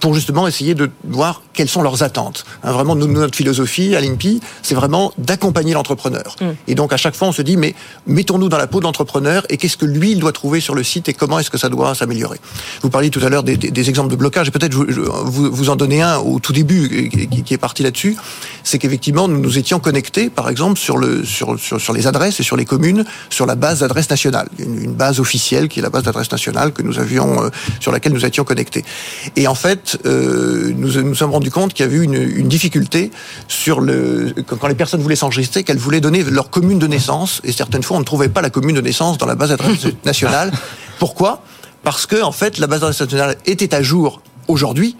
[0.00, 2.44] pour justement essayer de voir quelles sont leurs attentes.
[2.64, 6.36] Hein, vraiment, nous, notre philosophie à l'INPI, c'est vraiment d'accompagner l'entrepreneur.
[6.40, 6.44] Mm.
[6.68, 7.74] Et donc, à chaque fois, on se dit, mais
[8.06, 10.82] mettons-nous dans la peau de l'entrepreneur et qu'est-ce que lui, il doit trouver sur le
[10.82, 12.38] site et comment est-ce que ça doit s'améliorer.
[12.82, 15.70] Vous parliez tout à l'heure des, des, des, exemples de blocage et peut-être vous, vous
[15.70, 18.16] en donnez un au tout début qui, qui est parti là-dessus.
[18.64, 22.40] C'est qu'effectivement, nous nous étions connectés, par exemple, sur, le, sur, sur, sur les adresses
[22.40, 24.48] et sur les communes, sur la base d'adresse nationale.
[24.58, 27.92] Une, une, base officielle qui est la base d'adresse nationale que nous avions, euh, sur
[27.92, 28.84] laquelle nous étions connectés.
[29.36, 33.10] Et en fait, euh, nous nous sommes rendus compte qu'il y avait une, une, difficulté
[33.48, 37.52] sur le quand les personnes voulaient s'enregistrer, qu'elles voulaient donner leur commune de naissance, et
[37.52, 40.52] certaines fois on ne trouvait pas la commune de naissance dans la base d'adresse nationale.
[40.98, 41.42] Pourquoi?
[41.82, 44.96] Parce que en fait la base d'adresse nationale était à jour aujourd'hui,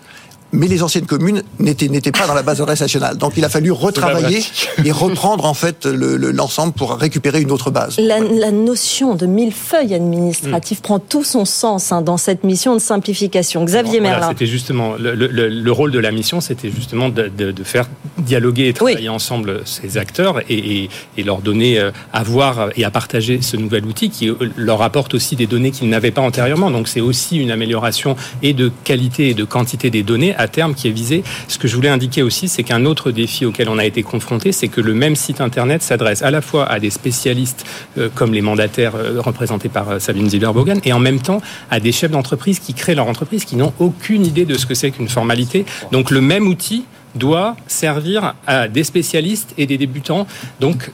[0.52, 3.16] mais les anciennes communes n'étaient n'étaient pas dans la base d'adresse nationale.
[3.16, 4.42] Donc il a fallu retravailler
[4.84, 7.98] et reprendre en fait l'ensemble le, pour récupérer une autre base.
[7.98, 8.46] La, voilà.
[8.46, 10.82] la notion de millefeuille administratif mmh.
[10.82, 13.64] prend tout son sens hein, dans cette mission de simplification.
[13.64, 14.28] Xavier voilà, Merlin.
[14.30, 17.88] C'était justement le, le, le, rôle de la mission, c'était justement de, de, de, faire
[18.18, 19.08] dialoguer et travailler oui.
[19.08, 23.56] ensemble ces acteurs et, et, et, leur donner euh, à voir et à partager ce
[23.56, 26.70] nouvel outil qui euh, leur apporte aussi des données qu'ils n'avaient pas antérieurement.
[26.70, 30.74] Donc c'est aussi une amélioration et de qualité et de quantité des données à terme
[30.74, 31.22] qui est visé.
[31.48, 34.52] Ce que je voulais indiquer aussi, c'est qu'un autre défi auquel on a été confronté,
[34.52, 37.64] c'est que le même site internet s'adresse à la fois à des spécialistes
[37.98, 41.80] euh, comme les mandataires euh, représentés par euh, Sabine Ziller-Bogan et en même temps à
[41.80, 44.90] des chefs d'entreprise qui créent leur entreprise, qui n'ont aucune idée de ce que c'est
[44.90, 45.64] qu'une formalité.
[45.92, 50.26] Donc le même outil doit servir à des spécialistes et des débutants.
[50.60, 50.90] Donc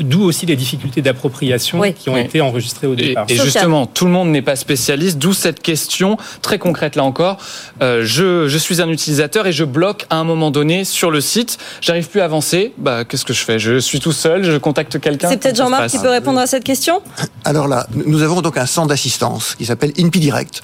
[0.00, 1.92] D'où aussi les difficultés d'appropriation oui.
[1.94, 2.20] qui ont oui.
[2.20, 3.26] été enregistrées au départ.
[3.28, 7.04] Et, et justement, tout le monde n'est pas spécialiste, d'où cette question très concrète là
[7.04, 7.38] encore.
[7.82, 11.20] Euh, je, je, suis un utilisateur et je bloque à un moment donné sur le
[11.20, 11.58] site.
[11.80, 12.72] J'arrive plus à avancer.
[12.78, 13.58] Bah, qu'est-ce que je fais?
[13.58, 14.44] Je suis tout seul.
[14.44, 15.28] Je contacte quelqu'un.
[15.28, 17.00] C'est peut-être Jean-Marc qui peut répondre à cette question?
[17.44, 20.62] Alors là, nous avons donc un centre d'assistance qui s'appelle INPI Direct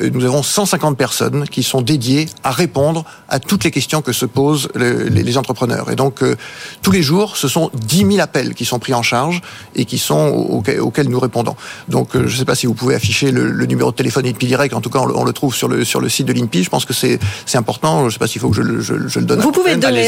[0.00, 4.26] nous avons 150 personnes qui sont dédiées à répondre à toutes les questions que se
[4.26, 5.90] posent les, les entrepreneurs.
[5.90, 6.36] Et donc, euh,
[6.82, 9.40] tous les jours, ce sont 10 000 appels qui sont pris en charge
[9.74, 11.56] et qui sont auxquels, nous répondons.
[11.88, 14.74] Donc, je ne sais pas si vous pouvez afficher le, numéro de téléphone INPI Direct.
[14.74, 16.64] En tout cas, on le, trouve sur le, sur le site de l'INPI.
[16.64, 17.18] Je pense que c'est
[17.54, 18.00] important.
[18.00, 19.40] Je ne sais pas s'il faut que je, le donne.
[19.40, 20.04] Vous pouvez le donner.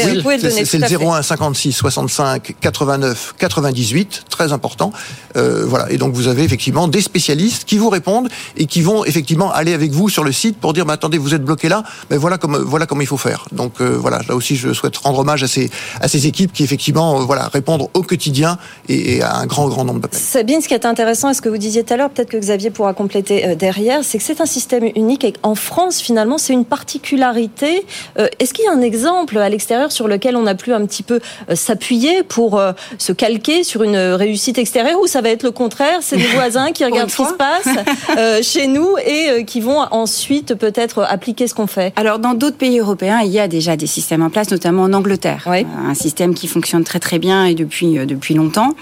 [0.65, 4.25] C'est le 01 56 65 89 98.
[4.29, 4.91] Très important.
[5.35, 5.91] voilà.
[5.91, 9.73] Et donc, vous avez effectivement des spécialistes qui vous répondent et qui vont effectivement aller
[9.79, 12.37] avec vous sur le site pour dire, mais attendez, vous êtes bloqué là, mais voilà
[12.37, 13.45] comme voilà comment il faut faire.
[13.51, 15.69] Donc voilà, là aussi, je souhaite rendre hommage à ces
[16.01, 19.99] à ces équipes qui effectivement voilà répondent au quotidien et, à un grand grand nombre
[19.99, 20.19] d'appels.
[20.19, 22.37] Sabine, ce qui est intéressant, est ce que vous disiez tout à l'heure, peut-être que
[22.37, 26.37] Xavier pourra compléter euh, derrière, c'est que c'est un système unique et en France finalement
[26.37, 27.85] c'est une particularité.
[28.17, 30.85] Euh, est-ce qu'il y a un exemple à l'extérieur sur lequel on a pu un
[30.85, 32.61] petit peu euh, s'appuyer pour
[32.97, 36.71] se calquer sur une réussite extérieure ou ça va être le contraire, c'est des voisins
[36.71, 41.53] qui regardent ce qui se passe chez nous et qui vont ensuite peut-être appliquer ce
[41.53, 44.51] qu'on fait Alors dans d'autres pays européens, il y a déjà des systèmes en place,
[44.51, 45.47] notamment en Angleterre.
[45.47, 48.73] Un système qui fonctionne très très bien et depuis, euh, depuis longtemps.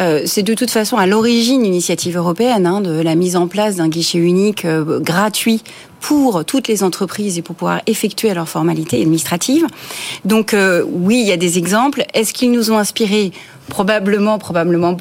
[0.00, 3.48] Euh, c'est de toute façon à l'origine une initiative européenne hein, de la mise en
[3.48, 5.62] place d'un guichet unique euh, gratuit
[6.00, 9.66] pour toutes les entreprises et pour pouvoir effectuer leurs formalités administratives.
[10.24, 12.06] Donc oui, il y a des exemples.
[12.14, 13.32] Est-ce qu'ils nous ont inspiré
[13.68, 14.96] Probablement, probablement.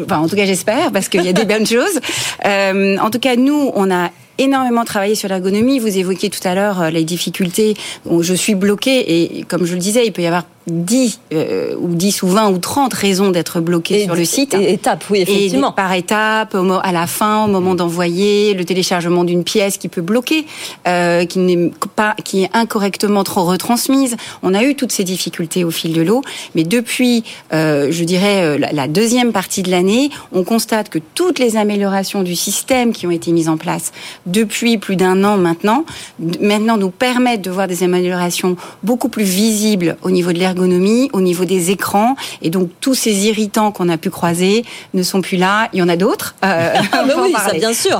[0.00, 1.98] Enfin, en tout cas, j'espère, parce qu'il y a des bonnes choses.
[2.44, 5.78] en tout cas, nous, on a énormément travaillé sur l'ergonomie.
[5.78, 7.74] Vous évoquiez tout à l'heure les difficultés.
[8.06, 11.74] où je suis bloquée et comme je le disais, il peut y avoir 10 euh,
[11.80, 14.54] ou 10 ou 20 ou 30 raisons d'être bloqué sur le site.
[14.54, 15.72] Et étape, oui, effectivement.
[15.72, 20.46] par étape, à la fin, au moment d'envoyer, le téléchargement d'une pièce qui peut bloquer,
[20.86, 24.16] euh, qui n'est pas, qui est incorrectement trop retransmise.
[24.42, 26.22] On a eu toutes ces difficultés au fil de l'eau,
[26.54, 31.38] mais depuis, euh, je dirais, euh, la deuxième partie de l'année, on constate que toutes
[31.38, 33.92] les améliorations du système qui ont été mises en place
[34.28, 35.84] depuis plus d'un an maintenant,
[36.40, 41.20] maintenant nous permettent de voir des améliorations beaucoup plus visibles au niveau de l'ergonomie au
[41.20, 42.16] niveau des écrans.
[42.42, 44.64] Et donc, tous ces irritants qu'on a pu croiser
[44.94, 45.68] ne sont plus là.
[45.72, 46.34] Il y en a d'autres.
[46.44, 47.98] Euh, ah, bah oui, ça, bien sûr.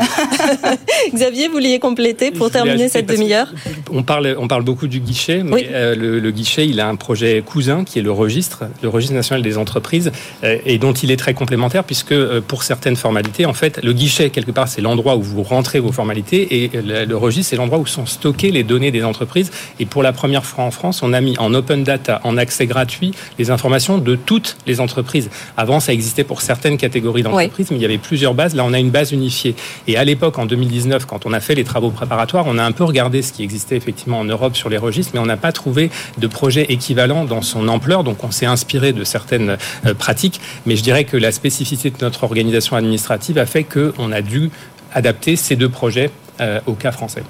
[1.15, 3.49] Xavier, vous vouliez compléter pour terminer cette demi-heure
[3.91, 7.43] on parle, on parle beaucoup du guichet, mais euh, le, guichet, il a un projet
[7.45, 10.13] cousin qui est le registre, le registre national des entreprises,
[10.45, 14.31] euh, et dont il est très complémentaire puisque pour certaines formalités, en fait, le guichet,
[14.31, 17.79] quelque part, c'est l'endroit où vous rentrez vos formalités, et le, le registre, c'est l'endroit
[17.79, 19.51] où sont stockées les données des entreprises.
[19.81, 22.67] Et pour la première fois en France, on a mis en open data, en accès
[22.67, 25.31] gratuit les informations de toutes les entreprises.
[25.57, 28.55] Avant, ça existait pour certaines catégories d'entreprises, mais il y avait plusieurs bases.
[28.55, 29.55] Là, on a une base unifiée.
[29.87, 32.73] Et à l'époque, en 2019, quand on a fait les travaux préparatoires, on a un
[32.73, 35.53] peu regardé ce qui existait effectivement en Europe sur les registres, mais on n'a pas
[35.53, 38.05] trouvé de projet équivalent dans son ampleur.
[38.05, 40.41] Donc, on s'est inspiré de certaines euh, pratiques.
[40.67, 44.51] Mais je dirais que la spécificité de notre organisation administrative a fait qu'on a dû
[44.93, 47.23] adapter ces deux projets euh, au cas français.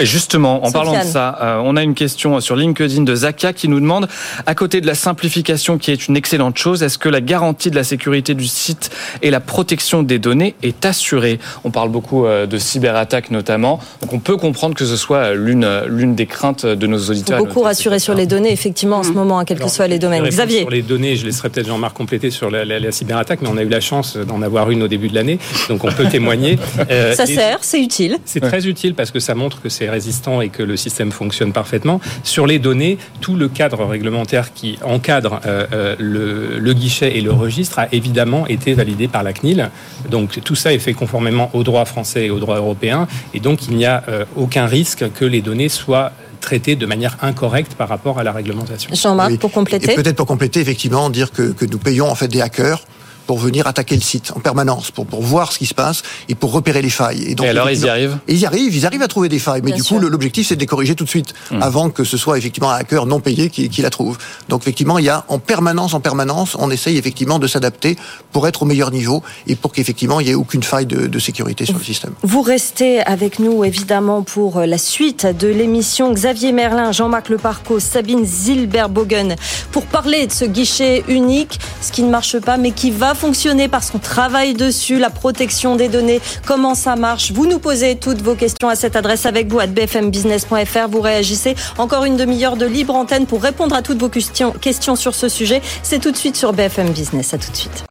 [0.00, 3.52] Et justement, en parlant de ça, euh, on a une question sur LinkedIn de Zakia
[3.52, 4.08] qui nous demande,
[4.46, 7.76] à côté de la simplification qui est une excellente chose, est-ce que la garantie de
[7.76, 8.90] la sécurité du site
[9.22, 11.38] et la protection des données est assurée?
[11.64, 15.68] On parle beaucoup euh, de cyberattaques notamment, donc on peut comprendre que ce soit l'une
[15.86, 17.38] l'une des craintes de nos auditeurs.
[17.38, 19.14] beaucoup rassuré sur les données, effectivement, en ce mmh.
[19.14, 20.26] moment, quels que soient les domaines.
[20.28, 23.62] Xavier Sur les données, je laisserai peut-être Jean-Marc compléter sur la, cyberattaque, mais on a
[23.62, 26.58] eu la chance d'en avoir une au début de l'année, donc on peut témoigner.
[26.90, 28.18] Euh, ça sert, c'est utile.
[28.24, 31.52] C'est très utile parce que ça montre que c'est résistant et que le système fonctionne
[31.52, 32.00] parfaitement.
[32.22, 37.32] Sur les données, tout le cadre réglementaire qui encadre euh, euh, le, guichet et le
[37.32, 39.70] registre a évidemment été validé par la CNIL.
[40.10, 43.08] Donc tout ça est fait conformément au droit français et au droit européen.
[43.34, 47.16] Et donc il n'y a euh, aucun risque que les données soient traitées de manière
[47.22, 48.90] incorrecte par rapport à la réglementation.
[48.94, 49.94] Jean-Marc, pour compléter.
[49.94, 52.80] Peut-être pour compléter, effectivement, dire que, que nous payons en fait des hackers
[53.28, 56.34] pour venir attaquer le site en permanence, pour, pour voir ce qui se passe et
[56.34, 57.24] pour repérer les failles.
[57.24, 59.60] Et, donc, alors ils y arrivent Ils y arrivent, ils arrivent à trouver des failles,
[59.62, 61.62] mais du coup l'objectif c'est de les corriger tout de suite, hmm.
[61.62, 64.16] avant que ce soit effectivement un hacker non payé qui, qui la trouve.
[64.48, 67.98] Donc effectivement il y a en permanence, en permanence, on essaye effectivement de s'adapter
[68.32, 71.18] pour être au meilleur niveau et pour qu'effectivement il n'y ait aucune faille de, de,
[71.18, 72.14] sécurité sur le système.
[72.22, 78.24] Vous restez avec nous évidemment pour la suite de l'émission Xavier Merlin, Jean-Marc Leparco, Sabine
[78.24, 79.36] Zilberbogen
[79.70, 83.68] pour parler de ce guichet unique, ce qui ne marche pas mais qui va fonctionner
[83.68, 87.32] parce qu'on travaille dessus, la protection des données, comment ça marche?
[87.32, 90.88] Vous nous posez toutes vos questions à cette adresse avec vous à bfmbusiness.fr.
[90.88, 91.54] Vous réagissez.
[91.76, 95.28] Encore une demi-heure de libre antenne pour répondre à toutes vos questions, questions sur ce
[95.28, 95.60] sujet.
[95.82, 97.34] C'est tout de suite sur BFM Business.
[97.34, 97.84] À tout de suite.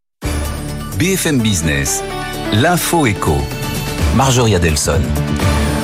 [0.97, 2.01] BFM Business,
[2.53, 3.35] l'info éco.
[4.15, 5.01] Marjorie Adelson.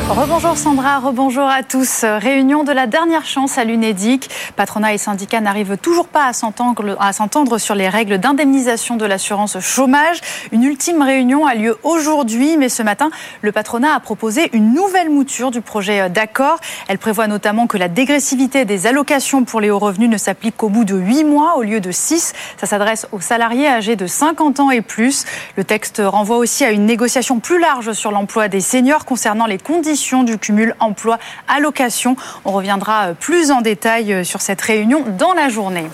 [0.10, 2.04] Rebonjour Sandra, rebonjour à tous.
[2.04, 4.30] Réunion de la dernière chance à l'UNEDIC.
[4.58, 10.20] Patronat et syndicats n'arrivent toujours pas à s'entendre sur les règles d'indemnisation de l'assurance chômage.
[10.52, 13.12] Une ultime réunion a lieu aujourd'hui, mais ce matin,
[13.42, 16.60] le patronat a proposé une nouvelle mouture du projet d'accord.
[16.90, 20.70] Elle prévoit notamment que la dégressivité des allocations pour les hauts revenus ne s'applique qu'au
[20.70, 22.34] bout de 8 mois au lieu de 6.
[22.58, 25.24] Ça s'adresse aux salariés âgés de 50 ans et plus.
[25.56, 29.58] Le texte renvoie aussi à une négociation plus large sur l'emploi des seniors concernant les
[29.58, 32.16] conditions du cumul emploi-allocation.
[32.46, 35.86] On reviendra euh, plus en détail euh, sur cette réunion dans la journée.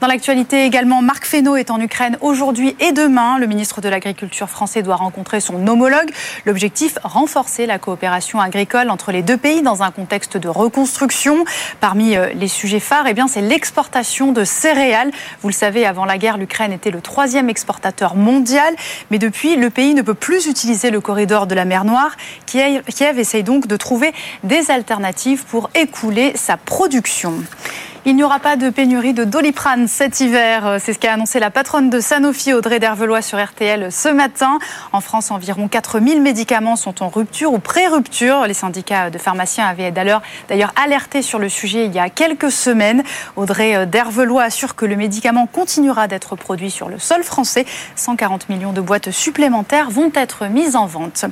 [0.00, 3.38] Dans l'actualité également, Marc Fesneau est en Ukraine aujourd'hui et demain.
[3.38, 6.10] Le ministre de l'Agriculture français doit rencontrer son homologue.
[6.44, 11.44] L'objectif, renforcer la coopération agricole entre les deux pays dans un contexte de reconstruction.
[11.80, 15.10] Parmi euh, les sujets phares, eh c'est l'exportation de céréales.
[15.40, 18.74] Vous le savez, avant la guerre, l'Ukraine était le troisième exportateur mondial.
[19.10, 22.16] Mais depuis, le pays ne peut plus utiliser le corridor de la mer Noire.
[22.46, 22.82] Kiev
[23.38, 27.34] essaye donc de trouver des alternatives pour écouler sa production.
[28.08, 30.78] Il n'y aura pas de pénurie de doliprane cet hiver.
[30.80, 34.58] C'est ce qu'a annoncé la patronne de Sanofi, Audrey Dervelois, sur RTL ce matin.
[34.94, 38.46] En France, environ 4000 médicaments sont en rupture ou pré-rupture.
[38.46, 40.22] Les syndicats de pharmaciens avaient d'ailleurs
[40.82, 43.02] alerté sur le sujet il y a quelques semaines.
[43.36, 47.66] Audrey Dervelois assure que le médicament continuera d'être produit sur le sol français.
[47.96, 51.26] 140 millions de boîtes supplémentaires vont être mises en vente.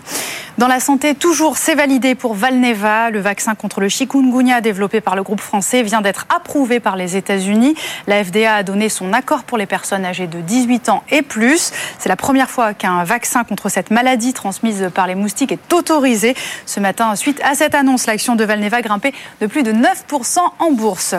[0.58, 3.08] Dans la santé, toujours, c'est validé pour Valneva.
[3.08, 7.16] Le vaccin contre le chikungunya développé par le groupe français vient d'être approuvé par les
[7.16, 7.74] États-Unis.
[8.06, 11.72] La FDA a donné son accord pour les personnes âgées de 18 ans et plus.
[11.98, 16.34] C'est la première fois qu'un vaccin contre cette maladie transmise par les moustiques est autorisé.
[16.66, 20.70] Ce matin, suite à cette annonce, l'action de Valneva grimpait de plus de 9% en
[20.72, 21.14] bourse.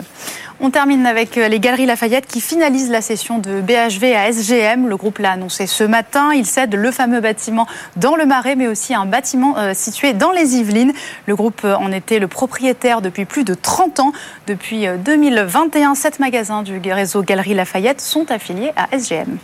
[0.60, 4.88] On termine avec euh, les Galeries Lafayette qui finalisent la session de BHV à SGM.
[4.88, 6.32] Le groupe l'a annoncé ce matin.
[6.34, 10.32] Il cède le fameux bâtiment dans le Marais, mais aussi un bâtiment euh, situé dans
[10.32, 10.94] les Yvelines.
[11.28, 14.14] Le groupe euh, en était le propriétaire depuis plus de 30 ans.
[14.48, 19.38] Depuis 2021, sept magasins du réseau Galeries Lafayette sont affiliés à SGM.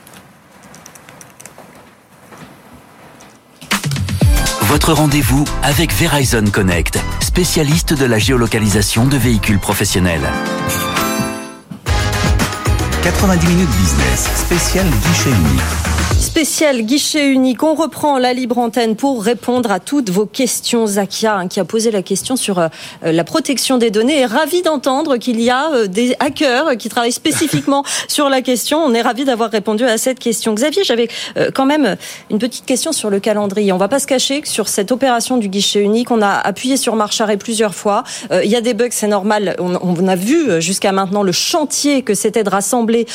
[4.73, 10.27] Votre rendez-vous avec Verizon Connect, spécialiste de la géolocalisation de véhicules professionnels.
[13.03, 17.63] 90 minutes business, spécial guichet unique spécial guichet unique.
[17.63, 20.87] On reprend la libre antenne pour répondre à toutes vos questions.
[20.87, 22.67] Zakia, hein, qui a posé la question sur euh,
[23.03, 27.11] la protection des données, est ravi d'entendre qu'il y a euh, des hackers qui travaillent
[27.11, 28.79] spécifiquement sur la question.
[28.79, 30.53] On est ravi d'avoir répondu à cette question.
[30.53, 31.95] Xavier, j'avais euh, quand même
[32.29, 33.71] une petite question sur le calendrier.
[33.71, 36.77] On va pas se cacher que sur cette opération du guichet unique, on a appuyé
[36.77, 38.03] sur marche arrêt plusieurs fois.
[38.31, 39.55] Il y a des bugs, c'est normal.
[39.59, 43.05] On, a vu jusqu'à maintenant le chantier que c'était de rassembler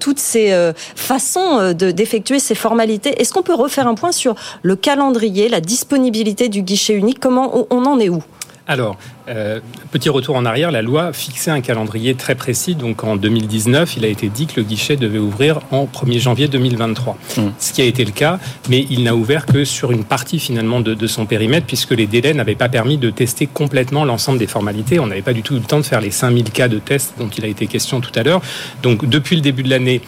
[0.00, 3.20] toutes ces façons d'effectuer ces formalités.
[3.20, 7.20] Est-ce qu'on peut refaire un point sur le calendrier, la disponibilité du guichet unique?
[7.20, 8.22] Comment on en est où?
[8.66, 8.96] Alors,
[9.28, 9.60] euh,
[9.90, 12.74] petit retour en arrière, la loi fixait un calendrier très précis.
[12.74, 16.48] Donc en 2019, il a été dit que le guichet devait ouvrir en 1er janvier
[16.48, 17.16] 2023.
[17.36, 17.42] Mmh.
[17.58, 18.38] Ce qui a été le cas,
[18.68, 22.34] mais il n'a ouvert que sur une partie finalement de, son périmètre, puisque les délais
[22.34, 24.98] n'avaient pas permis de tester complètement l'ensemble des formalités.
[24.98, 27.14] On n'avait pas du tout eu le temps de faire les 5000 cas de tests
[27.18, 28.40] dont il a été question tout à l'heure.
[28.82, 30.00] Donc depuis le début de l'année,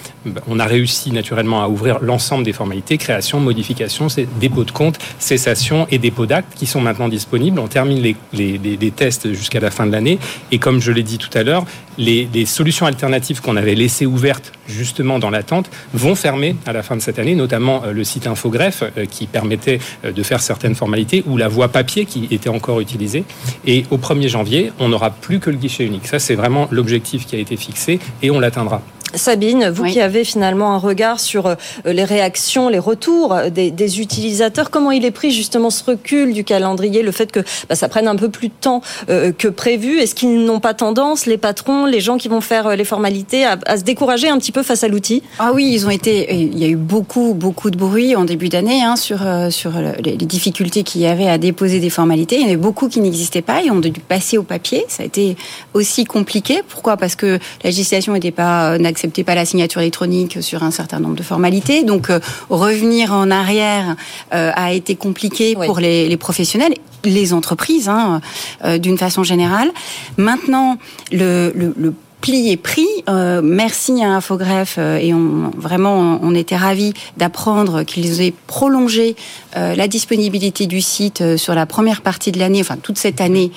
[0.47, 4.09] on a réussi naturellement à ouvrir l'ensemble des formalités, création, modification,
[4.41, 7.59] dépôt de compte, cessation et dépôt d'actes qui sont maintenant disponibles.
[7.59, 10.19] On termine les, les, les tests jusqu'à la fin de l'année.
[10.53, 11.65] Et comme je l'ai dit tout à l'heure,
[11.99, 16.97] les, solutions alternatives qu'on avait laissées ouvertes justement dans l'attente vont fermer à la fin
[16.97, 20.75] de cette année, notamment euh, le site Infogreffe euh, qui permettait euh, de faire certaines
[20.75, 23.25] formalités ou la voie papier qui était encore utilisée.
[23.67, 26.07] Et au 1er janvier, on n'aura plus que le guichet unique.
[26.07, 28.83] Ça, c'est vraiment l'objectif qui a été fixé et on l'atteindra.
[29.15, 34.71] Sabine, vous qui avez finalement un regard sur euh, les réactions, les retours des, utilisateurs,
[34.71, 38.07] comment il est pris justement ce recul du calendrier, le fait que bah, ça prenne
[38.07, 39.99] un peu plus de temps euh, que prévu?
[39.99, 43.45] Est-ce qu'ils n'ont pas tendance, les patrons, les gens qui vont faire euh, les formalités,
[43.45, 45.23] à, se décourager un petit peu face à l'outil?
[45.39, 46.33] Ah oui, ils ont été.
[46.35, 49.21] Il y a eu beaucoup, beaucoup de bruit en début d'année hein, sur
[49.51, 52.37] sur les difficultés qu'il y avait à déposer des formalités.
[52.37, 54.85] Il y en avait beaucoup qui n'existaient pas et ont dû passer au papier.
[54.89, 55.37] Ça a été
[55.75, 56.63] aussi compliqué.
[56.69, 56.97] Pourquoi?
[56.97, 61.17] Parce que la législation n'était pas n'acceptait pas la signature électronique sur un certain nombre
[61.17, 61.85] de formalités.
[61.85, 63.97] Donc euh, revenir en arrière
[64.35, 68.21] euh, a été compliqué pour les, professionnels, les entreprises, hein,
[68.65, 69.71] euh, d'une façon générale.
[70.19, 70.77] Maintenant,
[71.13, 72.87] le, le, le pli est pris.
[73.09, 75.13] Euh, merci à Infogreffe euh, et
[75.57, 79.17] vraiment on était ravis d'apprendre qu'ils aient prolongé
[79.57, 83.51] euh, la disponibilité du site sur la première partie de l'année, enfin toute cette année,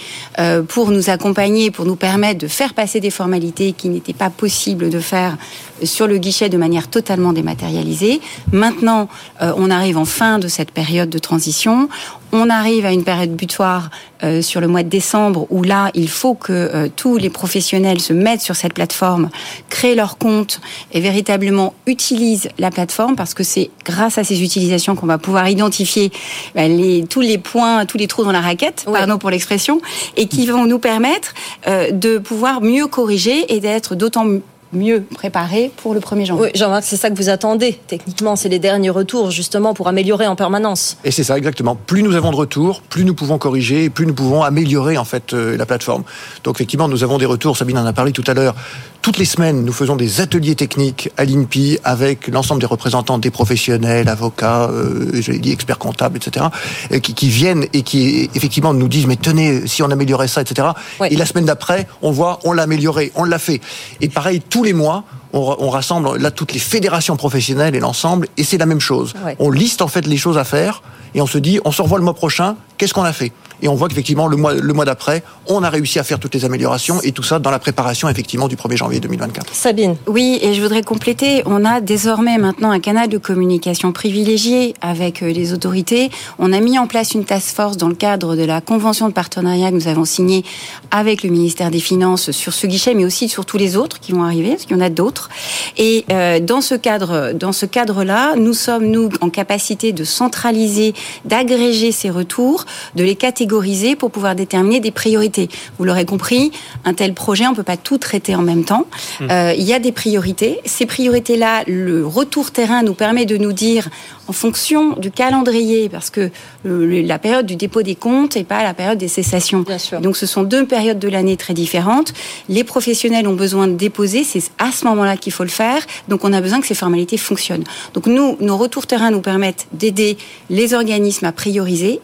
[0.67, 4.89] pour nous accompagner, pour nous permettre de faire passer des formalités qui n'étaient pas possibles
[4.89, 5.38] de faire
[5.86, 8.22] sur le guichet de manière totalement dématérialisée.
[8.52, 9.08] Maintenant,
[9.39, 11.89] on arrive en fin de cette période de transition.
[12.36, 13.91] On arrive à une période butoir
[14.24, 18.00] euh, sur le mois de décembre où là, il faut que euh, tous les professionnels
[18.00, 19.30] se mettent sur cette plateforme,
[19.69, 20.62] créent leur compte
[20.93, 25.47] et véritablement utilisent la plateforme parce que c'est grâce à ces utilisations qu'on va pouvoir
[25.47, 26.12] identifier
[26.55, 29.80] bah, les, tous les points, tous les trous dans la raquette, pardon pour l'expression,
[30.18, 31.36] et qui vont nous permettre
[31.68, 34.26] euh, de pouvoir mieux corriger et d'être d'autant
[34.74, 36.45] mieux préparé pour le 1er janvier.
[36.45, 37.80] Oui, Jean-Marc, c'est ça que vous attendez.
[37.88, 40.97] Techniquement, c'est les derniers retours justement pour améliorer en permanence.
[41.03, 41.76] Et c'est ça exactement.
[41.76, 45.34] Plus nous avons de retours, plus nous pouvons corriger, plus nous pouvons améliorer en fait
[45.34, 46.03] euh, la plateforme.
[46.43, 47.57] Donc effectivement, nous avons des retours.
[47.57, 48.55] Sabine en a parlé tout à l'heure.
[49.01, 53.32] Toutes les semaines, nous faisons des ateliers techniques à l'INPI avec l'ensemble des représentants des
[53.32, 56.45] professionnels, avocats, euh, je l'ai dit, experts comptables, etc.,
[56.93, 60.39] euh, qui, qui, viennent et qui effectivement nous disent mais tenez, si on améliorait ça,
[60.39, 60.69] etc.
[61.09, 63.59] Et la semaine d'après, on voit, on l'a amélioré, on l'a fait.
[63.99, 65.03] Et pareil, tous les mois,
[65.34, 69.14] on, rassemble là toutes les fédérations professionnelles et l'ensemble, et c'est la même chose.
[69.39, 70.84] On liste en fait les choses à faire
[71.16, 73.32] et on se dit, on se revoit le mois prochain, qu'est-ce qu'on a fait?
[73.64, 76.36] Et on voit qu'effectivement, le mois, le mois d'après, on a réussi à faire toutes
[76.36, 79.55] les améliorations et tout ça dans la préparation effectivement du 1er janvier 2024.
[79.55, 79.95] Sabine.
[80.05, 81.43] Oui, et je voudrais compléter.
[81.45, 86.11] On a désormais maintenant un canal de communication privilégié avec euh, les autorités.
[86.39, 89.14] On a mis en place une task force dans le cadre de la convention de
[89.14, 90.43] partenariat que nous avons signée
[90.91, 94.11] avec le ministère des Finances sur ce guichet, mais aussi sur tous les autres qui
[94.11, 95.30] vont arriver, parce qu'il y en a d'autres.
[95.78, 100.93] Et euh, dans ce cadre, dans ce cadre-là, nous sommes nous en capacité de centraliser,
[101.24, 103.53] d'agréger ces retours, de les catégoriser
[103.97, 105.47] pour pouvoir déterminer des priorités.
[105.78, 106.51] Vous l'aurez compris,
[106.86, 108.88] un tel projet, on ne peut pas tout traiter en même temps.
[109.20, 109.28] Mmh.
[109.30, 110.60] Euh, il y a des priorités.
[110.66, 113.89] Ces priorités-là, le retour terrain nous permet de nous dire,
[114.28, 116.32] en fonction du calendrier, parce que
[116.64, 119.66] la période du dépôt des comptes n'est pas la période des cessations.
[120.01, 122.14] Donc ce sont deux périodes de l'année très différentes.
[122.49, 125.82] Les professionnels ont besoin de déposer, c'est à ce moment-là qu'il faut le faire.
[126.08, 127.66] Donc on a besoin que ces formalités fonctionnent.
[127.93, 130.18] Donc nous, nos retours terrain nous permettent d'aider
[130.49, 131.99] les organismes à prioriser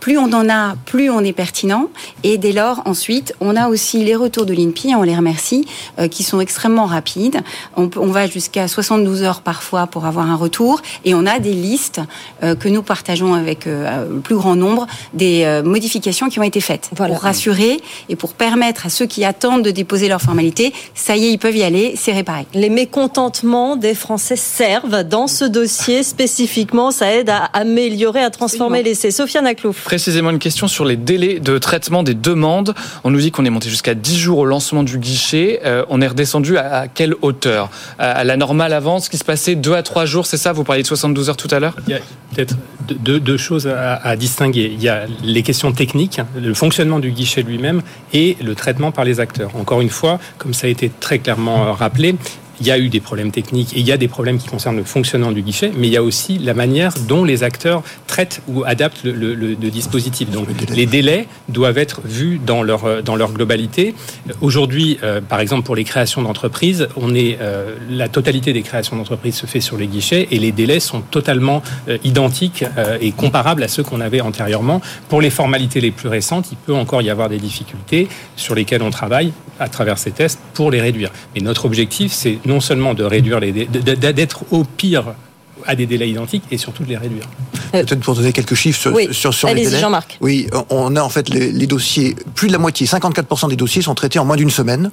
[0.00, 1.88] plus on en a, plus on est pertinent.
[2.22, 5.66] Et dès lors, ensuite, on a aussi les retours de l'INPI, on les remercie,
[5.98, 7.40] euh, qui sont extrêmement rapides.
[7.76, 10.80] On, va jusqu'à 72 heures parfois pour avoir un retour.
[11.04, 12.00] Et on a des listes
[12.42, 16.60] euh, que nous partageons avec euh, le plus grand nombre des modifications qui ont été
[16.60, 16.90] faites.
[16.94, 21.26] Pour rassurer et pour permettre à ceux qui attendent de déposer leurs formalités, ça y
[21.26, 22.46] est, ils peuvent y aller, c'est réparé.
[22.54, 26.90] Les mécontentements des Français servent dans ce dossier spécifiquement.
[26.90, 29.10] Ça aide à améliorer, à transformer l'essai.
[29.10, 32.74] Sofiane Aklouf précisément une question sur les délais de traitement des demandes.
[33.04, 35.60] On nous dit qu'on est monté jusqu'à 10 jours au lancement du guichet.
[35.64, 37.70] Euh, on est redescendu à, quelle hauteur?
[38.00, 40.52] À la normale avant, ce qui se passait 2 à 3 jours, c'est ça?
[40.52, 41.76] Vous parliez de 72 heures tout à l'heure?
[41.86, 42.00] Il y a
[42.34, 42.56] peut-être
[42.88, 44.72] deux, choses à, distinguer.
[44.74, 47.82] Il y a les questions techniques, le fonctionnement du guichet lui-même
[48.12, 49.54] et le traitement par les acteurs.
[49.54, 52.16] Encore une fois, comme ça a été très clairement rappelé,
[52.60, 54.76] il y a eu des problèmes techniques et il y a des problèmes qui concernent
[54.76, 58.42] le fonctionnement du guichet, mais il y a aussi la manière dont les acteurs traitent
[58.48, 60.30] ou adaptent le, dispositif.
[60.30, 63.94] Donc les délais doivent être vus dans leur, dans leur globalité.
[64.40, 68.96] Aujourd'hui, euh, par exemple, pour les créations d'entreprises, on est euh, la totalité des créations
[68.96, 72.64] d'entreprises se fait sur les guichets et les délais sont totalement euh, identiques
[73.00, 74.80] et comparables à ceux qu'on avait antérieurement.
[75.08, 78.82] Pour les formalités les plus récentes, il peut encore y avoir des difficultés sur lesquelles
[78.82, 81.10] on travaille à travers ces tests pour les réduire.
[81.34, 85.14] Mais notre objectif, c'est non seulement de réduire les d'être au pire
[85.66, 87.24] à des délais identiques et surtout de les réduire.
[87.74, 88.78] Euh, Peut-être pour donner quelques chiffres
[89.12, 89.80] sur, sur, les délais.
[89.80, 90.18] Jean-Marc.
[90.20, 93.94] Oui, on a en fait les, dossiers, plus de la moitié, 54% des dossiers sont
[93.94, 94.90] traités en moins d'une semaine.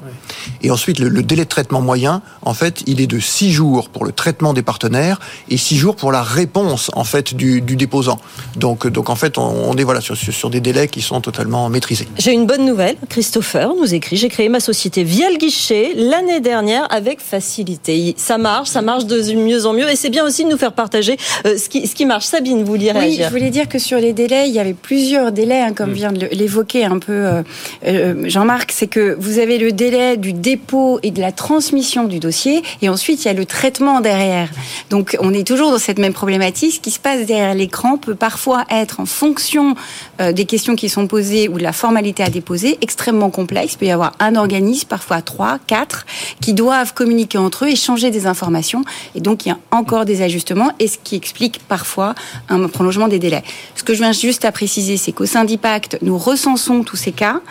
[0.62, 4.06] Et ensuite, le, délai de traitement moyen, en fait, il est de 6 jours pour
[4.06, 5.20] le traitement des partenaires
[5.50, 8.20] et 6 jours pour la réponse, en fait, du, déposant.
[8.56, 12.08] Donc, donc, en fait, on, est voilà, sur, sur des délais qui sont totalement maîtrisés.
[12.18, 12.96] J'ai une bonne nouvelle.
[13.10, 18.16] Christopher nous écrit, j'ai créé ma société via le guichet l'année dernière avec facilité.
[18.18, 20.63] Ça marche, ça marche de mieux en mieux et c'est bien aussi de nous faire
[20.72, 22.26] partager euh, ce, qui, ce qui marche.
[22.26, 24.74] Sabine, vous vouliez réagir Oui, je voulais dire que sur les délais, il y avait
[24.74, 25.94] plusieurs délais, hein, comme mm.
[25.94, 27.44] vient de l'évoquer un peu euh,
[27.86, 32.20] euh, Jean-Marc, c'est que vous avez le délai du dépôt et de la transmission du
[32.20, 34.50] dossier, et ensuite il y a le traitement derrière.
[34.90, 36.74] Donc on est toujours dans cette même problématique.
[36.74, 39.76] Ce qui se passe derrière l'écran peut parfois être, en fonction
[40.20, 43.74] des questions qui sont posées ou de la formalité à déposer, extrêmement complexe.
[43.74, 46.06] Il peut y avoir un organisme, parfois trois, quatre,
[46.40, 48.84] qui doivent communiquer entre eux, échanger des informations,
[49.16, 52.16] et donc il y a encore des ajustements et ce qui explique parfois
[52.50, 53.44] un prolongement des délais.
[53.76, 57.12] Ce que je viens juste à préciser, c'est qu'au sein d'IPACT, nous recensons tous ces
[57.12, 57.42] cas.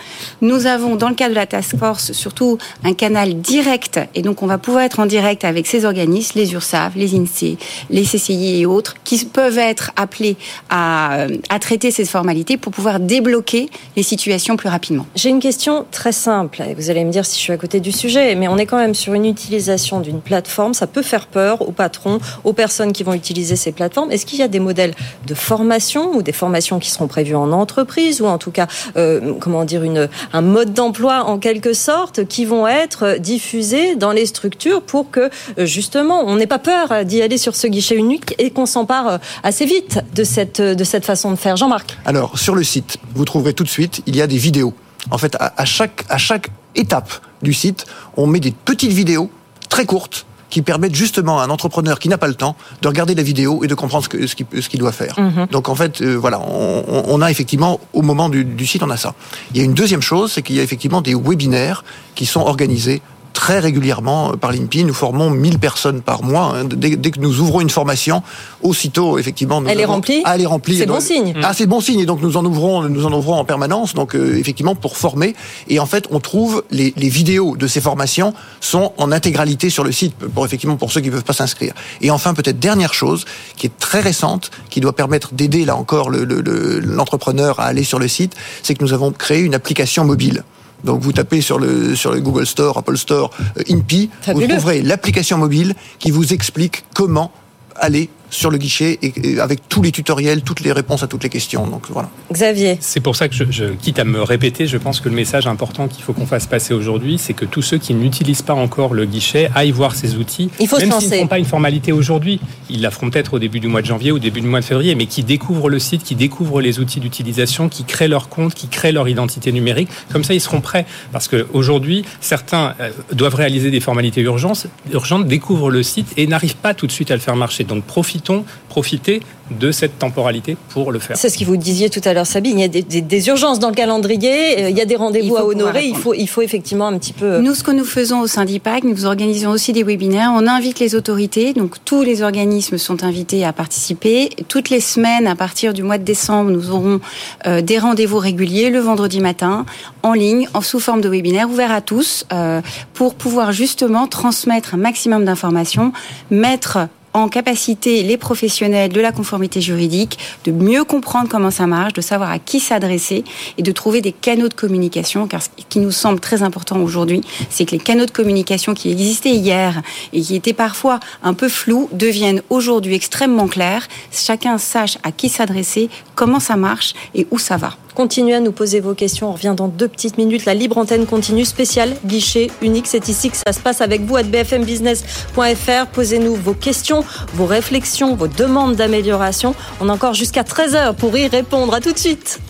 [0.40, 4.42] Nous avons, dans le cadre de la task force, surtout un canal direct, et donc
[4.42, 7.56] on va pouvoir être en direct avec ces organismes, les URSAF, les INSEE,
[7.90, 10.36] les CCI et autres, qui peuvent être appelés
[10.70, 15.06] à, à traiter ces formalités pour pouvoir débloquer les situations plus rapidement.
[15.14, 16.62] J'ai une question très simple.
[16.78, 18.78] Vous allez me dire si je suis à côté du sujet, mais on est quand
[18.78, 20.72] même sur une utilisation d'une plateforme.
[20.72, 24.10] Ça peut faire peur aux patrons, aux personnes qui vont utiliser ces plateformes.
[24.10, 24.94] Est-ce qu'il y a des modèles
[25.26, 29.34] de formation ou des formations qui seront prévues en entreprise ou en tout cas, euh,
[29.40, 34.26] comment dire, une, un mode d'emploi en quelque sorte qui vont être diffusés dans les
[34.26, 38.34] structures pour que euh, justement on n'ait pas peur d'y aller sur ce guichet unique
[38.38, 41.56] et qu'on s'empare euh, assez vite de cette, de cette façon de faire?
[41.56, 41.96] Jean-Marc.
[42.04, 44.74] Alors, sur le site, vous trouverez tout de suite, il y a des vidéos.
[45.10, 47.12] En fait, à, chaque, à chaque étape
[47.42, 47.86] du site,
[48.16, 49.30] on met des petites vidéos
[49.68, 53.14] très courtes qui permettent justement à un entrepreneur qui n'a pas le temps de regarder
[53.14, 55.18] la vidéo et de comprendre ce qu'il ce qu'il doit faire.
[55.18, 55.46] Mhm.
[55.50, 58.90] Donc en fait, euh, voilà, on, on, a effectivement, au moment du, du, site, on
[58.90, 59.14] a ça.
[59.52, 61.84] Il y a une deuxième chose, c'est qu'il y a effectivement des webinaires
[62.14, 63.00] qui sont organisés
[63.32, 64.84] très régulièrement par l'INPI.
[64.84, 66.54] Nous formons 1000 personnes par mois.
[66.56, 66.64] Hein.
[66.64, 68.22] Dès, que nous ouvrons une formation,
[68.62, 70.22] aussitôt, effectivement, nous elle est remplie.
[70.24, 70.78] Ah, elle est remplie.
[70.78, 71.34] C'est bon signe.
[71.42, 72.00] Ah, c'est bon signe.
[72.00, 73.94] Et donc nous en ouvrons, nous en ouvrons en permanence.
[73.94, 75.34] Donc euh, effectivement pour former.
[75.68, 79.84] Et en fait, on trouve les, les, vidéos de ces formations sont en intégralité sur
[79.84, 81.74] le site pour effectivement pour ceux qui ne peuvent pas s'inscrire.
[82.00, 83.24] Et enfin, peut-être dernière chose
[83.56, 87.84] qui est très récente, qui doit permettre d'aider là encore l'entrepreneur le, le, à aller
[87.84, 90.44] sur le site, c'est que nous avons créé une application mobile.
[90.84, 94.82] Donc vous tapez sur le, sur le Google Store, Apple Store, euh, INPI, vous trouverez
[94.82, 97.30] l'application mobile qui vous explique comment
[97.76, 101.28] aller sur le guichet et, avec tous les tutoriels, toutes les réponses à toutes les
[101.28, 101.66] questions.
[101.66, 102.10] Donc voilà.
[102.32, 102.78] Xavier.
[102.80, 105.46] C'est pour ça que je, je, quitte à me répéter, je pense que le message
[105.46, 108.94] important qu'il faut qu'on fasse passer aujourd'hui, c'est que tous ceux qui n'utilisent pas encore
[108.94, 110.50] le guichet aillent voir ces outils.
[110.58, 113.38] Il faut même s'ils ne font pas une formalité aujourd'hui, ils la feront peut-être au
[113.38, 115.68] début du mois de janvier ou au début du mois de février, mais qui découvrent
[115.68, 119.52] le site, qui découvrent les outils d'utilisation, qui créent leur compte, qui créent leur identité
[119.52, 119.88] numérique.
[120.10, 120.86] Comme ça, ils seront prêts.
[121.12, 126.56] Parce qu'aujourd'hui, certains euh, doivent réaliser des formalités urgentes, urgentes, découvrent le site et n'arrivent
[126.56, 127.64] pas tout de suite à le faire marcher.
[127.64, 128.21] Donc profitons,
[128.68, 129.20] profitez
[129.50, 131.16] de cette temporalité pour le faire?
[131.16, 132.58] C'est ce que vous disiez tout à l'heure, Sabine.
[132.58, 134.96] Il y a des, des, des, urgences dans le calendrier, euh, il y a des
[134.96, 135.84] rendez-vous à honorer.
[135.86, 137.26] Il faut, il faut effectivement un petit peu.
[137.26, 140.32] Euh, nous, ce que nous faisons au Syndipac, nous organisons aussi des webinaires.
[140.34, 144.30] On invite les autorités, donc tous les organismes sont invités à participer.
[144.48, 147.00] Toutes les semaines, à partir du mois de décembre, nous aurons
[147.46, 149.66] euh, des rendez-vous réguliers le vendredi matin,
[150.02, 152.60] en ligne, en sous forme de webinaire, ouvert à tous, euh,
[152.94, 155.92] pour pouvoir justement transmettre un maximum d'informations,
[156.30, 161.92] mettre en capacité les professionnels de la conformité juridique de mieux comprendre comment ça marche,
[161.92, 163.24] de savoir à qui s'adresser
[163.58, 165.26] et de trouver des canaux de communication.
[165.26, 168.90] Car ce qui nous semble très important aujourd'hui, c'est que les canaux de communication qui
[168.90, 169.82] existaient hier
[170.12, 173.88] et qui étaient parfois un peu flous deviennent aujourd'hui extrêmement clairs.
[174.10, 177.76] Chacun sache à qui s'adresser, comment ça marche et où ça va.
[177.94, 179.28] Continuez à nous poser vos questions.
[179.28, 180.46] On revient dans deux petites minutes.
[180.46, 182.86] La libre antenne continue spéciale, guichet unique.
[182.86, 185.86] C'est ici que ça se passe avec vous à bfmbusiness.fr.
[185.92, 187.01] Posez-nous vos questions,
[187.34, 189.54] vos réflexions, vos demandes d'amélioration.
[189.80, 191.74] On a encore jusqu'à 13h pour y répondre.
[191.74, 192.40] À tout de suite.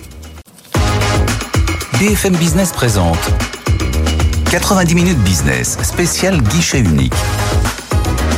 [1.99, 3.19] BFM Business présente
[4.51, 7.15] 90 minutes business, spécial guichet unique.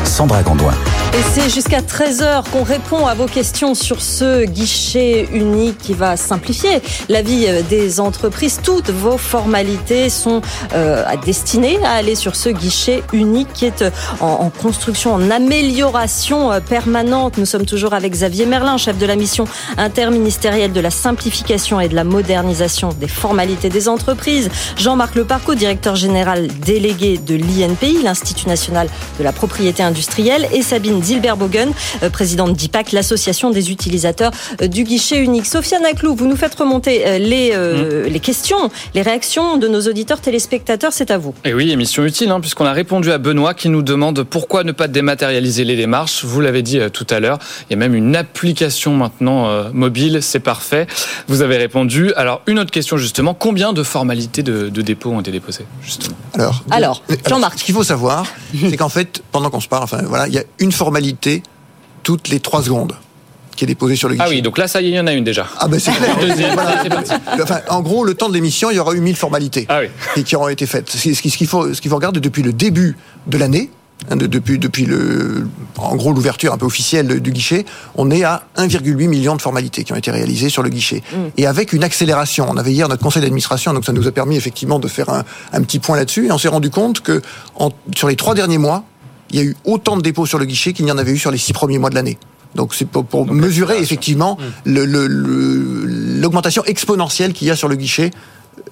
[0.05, 0.75] Sandra Gondouin.
[1.15, 6.17] Et c'est jusqu'à 13h qu'on répond à vos questions sur ce guichet unique qui va
[6.17, 8.59] simplifier la vie des entreprises.
[8.65, 10.43] Toutes vos formalités sont
[10.75, 13.91] euh, destinées à aller sur ce guichet unique qui est euh,
[14.21, 17.39] en, en, construction, en amélioration euh, permanente.
[17.39, 19.45] Nous sommes toujours avec Xavier Merlin, chef de la mission
[19.77, 24.51] interministérielle de la simplification et de la modernisation des formalités des entreprises.
[24.77, 28.89] Jean-Marc Leparco, directeur général délégué de l'INPI, l'Institut national
[29.21, 34.33] de la propriété industrielle, et Sabine Zilbert Bogen, euh, présidente d'IPAC, l'association des utilisateurs
[34.63, 35.47] euh, du guichet unique.
[35.47, 38.09] Sofiane Aklou, vous nous faites remonter euh, les, mmh.
[38.09, 41.35] les questions, les réactions de nos auditeurs téléspectateurs, c'est à vous.
[41.45, 44.73] Et oui, émission utile, hein, puisqu'on a répondu à Benoît qui nous demande pourquoi ne
[44.73, 46.25] pas dématérialiser les démarches.
[46.25, 47.39] Vous l'avez dit tout à l'heure,
[47.69, 50.87] il y a même une application maintenant euh, mobile, c'est parfait.
[51.29, 52.13] Vous avez répondu.
[52.15, 56.17] Alors, une autre question justement, combien de formalités de, de dépôt ont été déposées justement?
[56.35, 57.59] Alors, alors Jean-Marc.
[57.59, 58.25] Ce qu'il faut savoir,
[58.59, 60.94] c'est qu'en fait, pendant qu'on se parle, enfin voilà, il y a une formalité
[62.03, 62.95] toutes les trois secondes
[63.57, 64.27] qui est déposée sur le guichet.
[64.27, 65.47] Ah oui, donc là, ça y est, il y en a une déjà.
[65.59, 66.17] Ah ben c'est clair.
[66.55, 66.83] voilà.
[67.43, 69.89] enfin, en gros, le temps de l'émission, il y aura eu 1000 formalités ah oui.
[70.17, 70.91] et qui auront été faites.
[70.91, 73.71] Ce qu'il faut, ce qu'il faut regarder depuis le début de l'année,
[74.11, 77.65] hein, depuis, depuis le, en gros l'ouverture un peu officielle du guichet,
[77.95, 81.03] on est à 1,8 million de formalités qui ont été réalisées sur le guichet.
[81.13, 81.17] Mmh.
[81.37, 84.37] Et avec une accélération, on avait hier notre conseil d'administration, donc ça nous a permis
[84.37, 87.23] effectivement de faire un, un petit point là-dessus, et on s'est rendu compte que
[87.55, 88.85] en, sur les trois derniers mois,
[89.35, 91.19] il y a eu autant de dépôts sur le guichet qu'il n'y en avait eu
[91.19, 92.19] sur les six premiers mois de l'année.
[92.55, 94.79] Donc c'est pour, pour Donc, mesurer effectivement mmh.
[96.21, 98.13] l'augmentation exponentielle qu'il y a sur le guichet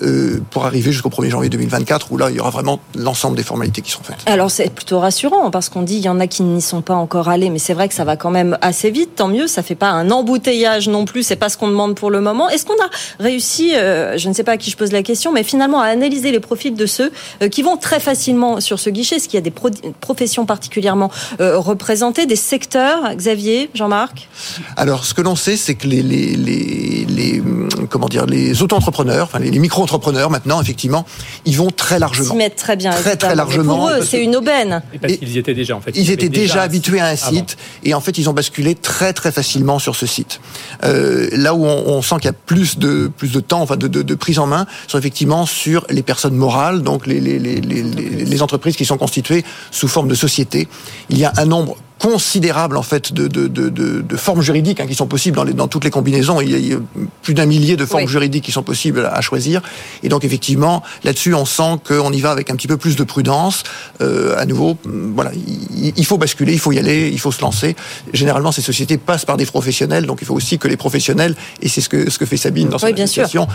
[0.02, 3.42] euh, pour arriver jusqu'au 1er janvier 2024 où là il y aura vraiment l'ensemble des
[3.42, 4.16] formalités qui seront faites.
[4.26, 6.94] Alors c'est plutôt rassurant parce qu'on dit il y en a qui n'y sont pas
[6.94, 9.62] encore allés mais c'est vrai que ça va quand même assez vite tant mieux ça
[9.62, 12.48] fait pas un embouteillage non plus c'est pas ce qu'on demande pour le moment.
[12.48, 12.88] Est-ce qu'on a
[13.20, 15.86] réussi euh, je ne sais pas à qui je pose la question mais finalement à
[15.86, 17.12] analyser les profils de ceux
[17.42, 19.52] euh, qui vont très facilement sur ce guichet est-ce qu'il y a des
[20.00, 23.14] professions particulièrement représentées des secteurs?
[23.14, 24.28] Xavier Jean-Marc?
[24.76, 27.42] Alors ce que l'on sait c'est que les, les, les, les,
[27.90, 31.04] comment dire les auto-entrepreneurs enfin les micro entrepreneurs maintenant, effectivement,
[31.44, 32.34] ils vont très largement.
[32.34, 32.92] Ils mettent très bien.
[32.92, 33.76] Très très largement.
[33.76, 34.82] pour eux, c'est une aubaine.
[34.92, 35.92] Et parce qu'ils y étaient déjà en fait.
[35.94, 39.32] Ils, étaient déjà, habitués à un site et en fait ils ont basculé très très
[39.32, 40.40] facilement sur ce site.
[40.84, 43.76] Euh, là où on, on sent qu'il y a plus de plus de temps, enfin
[43.76, 47.38] de, de, de, prise en main, sont effectivement sur les personnes morales, donc les les,
[47.38, 50.68] les, les, les entreprises qui sont constituées sous forme de société.
[51.10, 54.88] Il y a un nombre considérable en fait de, de, de, de formes juridiques hein,
[54.88, 56.40] qui sont possibles dans, les, dans toutes les combinaisons.
[56.40, 56.78] Il y a,
[57.22, 59.62] plus d'un millier de formes juridiques qui sont possibles à choisir.
[60.02, 63.04] Et donc effectivement, là-dessus, on sent qu'on y va avec un petit peu plus de
[63.04, 63.62] prudence.
[64.00, 67.40] Euh, à nouveau, voilà, il, il, faut basculer, il faut y aller, il faut se
[67.40, 67.76] lancer.
[68.12, 71.68] Généralement, ces sociétés passent par des professionnels, donc il faut aussi que les professionnels, et
[71.68, 73.46] c'est ce que, ce que fait Sabine dans oui, son association,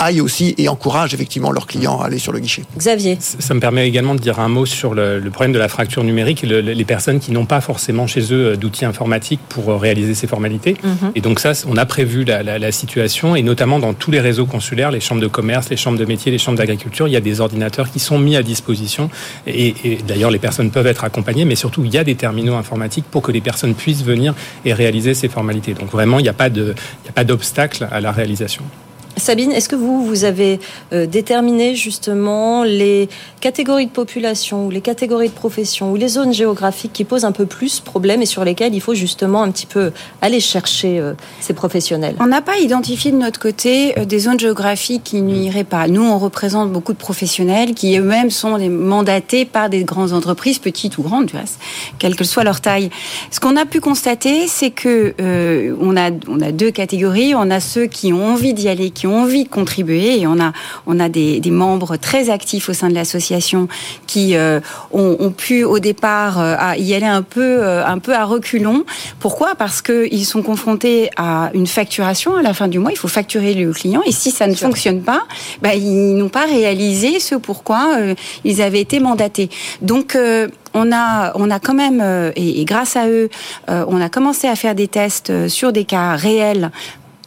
[0.00, 2.62] aillent aussi et encouragent effectivement leurs clients à aller sur le guichet.
[2.76, 3.18] Xavier.
[3.20, 6.02] Ça me permet également de dire un mot sur le, le problème de la fracture
[6.02, 10.14] numérique, le, les personnes qui n'ont pas forcément chez eux d'outils informatiques pour euh, réaliser
[10.14, 10.74] ces formalités.
[10.82, 11.10] Mm -hmm.
[11.14, 14.22] Et donc ça, on a prévu la, la, la, situation, et notamment dans tous les
[14.28, 17.20] réseaux consulaires, les chambres de commerce, les chambres de métier, les chambres d'agriculture, il y
[17.22, 19.04] a des ordinateurs qui sont mis à disposition.
[19.46, 22.56] Et, et d'ailleurs, les personnes peuvent être accompagnées, mais surtout, il y a des terminaux
[22.64, 24.30] informatiques pour que les personnes puissent venir
[24.64, 25.74] et réaliser ces formalités.
[25.80, 26.40] Donc vraiment, il n'y a
[27.18, 28.64] pas d'obstacle à la réalisation.
[29.16, 30.60] Sabine, est-ce que vous, vous avez
[30.92, 33.08] euh, déterminé justement les
[33.40, 37.32] catégories de population ou les catégories de profession ou les zones géographiques qui posent un
[37.32, 39.92] peu plus problème et sur lesquelles il faut justement un petit peu
[40.22, 42.16] aller chercher euh, ces professionnels?
[42.20, 45.88] On n'a pas identifié de notre côté euh, des zones géographiques qui nuiraient pas.
[45.88, 50.98] Nous, on représente beaucoup de professionnels qui eux-mêmes sont mandatés par des grandes entreprises, petites
[50.98, 51.36] ou grandes, tu
[51.98, 52.90] quelle que soit leur taille.
[53.30, 57.34] Ce qu'on a pu constater, c'est que euh, on, a, on a deux catégories.
[57.34, 60.38] On a ceux qui ont envie d'y aller, qui ont envie de contribuer, et on
[60.38, 60.52] a,
[60.86, 63.66] on a des, des membres très actifs au sein de l'association
[64.06, 64.60] qui euh,
[64.92, 68.26] ont, ont, pu au départ euh, à y aller un peu, euh, un peu à
[68.26, 68.84] reculons.
[69.18, 69.54] Pourquoi?
[69.54, 72.90] Parce qu'ils sont confrontés à une facturation à la fin du mois.
[72.92, 75.22] Il faut facturer le client, et si ça ne fonctionne pas,
[75.62, 77.96] bah, ils n'ont pas réalisé ce pourquoi
[78.44, 79.48] ils avaient été mandatés.
[79.80, 80.14] Donc
[80.74, 82.04] on a, on a quand même,
[82.36, 83.30] et, grâce à eux,
[83.68, 86.70] on a commencé à faire des tests sur des cas réels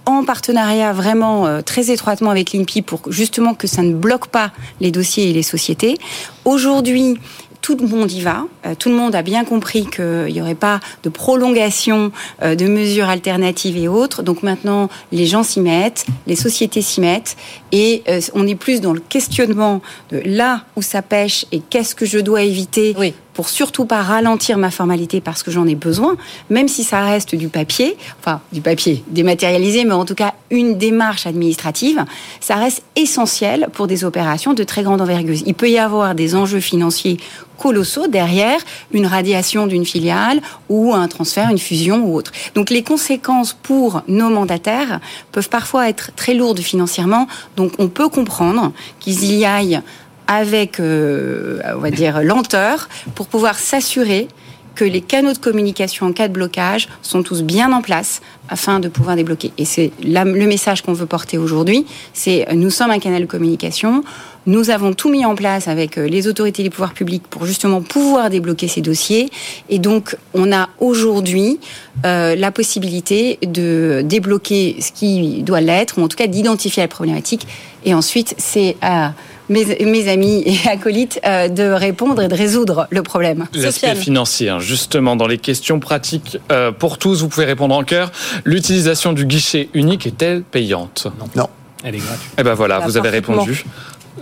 [0.05, 4.51] en partenariat vraiment euh, très étroitement avec l'INPI pour justement que ça ne bloque pas
[4.81, 5.97] les dossiers et les sociétés.
[6.45, 7.17] Aujourd'hui,
[7.61, 8.43] tout le monde y va.
[8.65, 12.67] Euh, tout le monde a bien compris qu'il n'y aurait pas de prolongation euh, de
[12.67, 14.23] mesures alternatives et autres.
[14.23, 17.37] Donc maintenant, les gens s'y mettent, les sociétés s'y mettent,
[17.71, 19.81] et on est plus dans le questionnement
[20.11, 24.01] de là où ça pêche et qu'est-ce que je dois éviter oui pour surtout pas
[24.01, 26.15] ralentir ma formalité parce que j'en ai besoin,
[26.49, 30.77] même si ça reste du papier, enfin du papier dématérialisé, mais en tout cas une
[30.77, 32.05] démarche administrative,
[32.39, 35.35] ça reste essentiel pour des opérations de très grande envergure.
[35.45, 37.17] Il peut y avoir des enjeux financiers
[37.57, 38.59] colossaux derrière
[38.91, 42.31] une radiation d'une filiale ou un transfert, une fusion ou autre.
[42.55, 44.99] Donc les conséquences pour nos mandataires
[45.31, 49.81] peuvent parfois être très lourdes financièrement, donc on peut comprendre qu'ils y aillent
[50.27, 54.27] avec, euh, on va dire, lenteur pour pouvoir s'assurer
[54.75, 58.79] que les canaux de communication en cas de blocage sont tous bien en place afin
[58.79, 59.51] de pouvoir débloquer.
[59.57, 64.03] Et c'est le message qu'on veut porter aujourd'hui, c'est nous sommes un canal de communication,
[64.45, 68.29] nous avons tout mis en place avec les autorités des pouvoirs publics pour justement pouvoir
[68.29, 69.29] débloquer ces dossiers.
[69.69, 71.59] Et donc, on a aujourd'hui
[72.05, 76.89] euh, la possibilité de débloquer ce qui doit l'être, ou en tout cas d'identifier la
[76.89, 77.47] problématique.
[77.85, 79.13] Et ensuite, c'est à
[79.49, 83.47] mes, mes, amis et acolytes euh, de répondre et de résoudre le problème.
[83.53, 87.83] L'aspect financier, hein, justement, dans les questions pratiques euh, pour tous, vous pouvez répondre en
[87.83, 88.11] cœur.
[88.45, 91.07] L'utilisation du guichet unique est-elle payante?
[91.19, 91.29] Non.
[91.35, 91.49] non.
[91.83, 92.31] Elle est gratuite.
[92.37, 93.65] Eh ben voilà, vous avez répondu.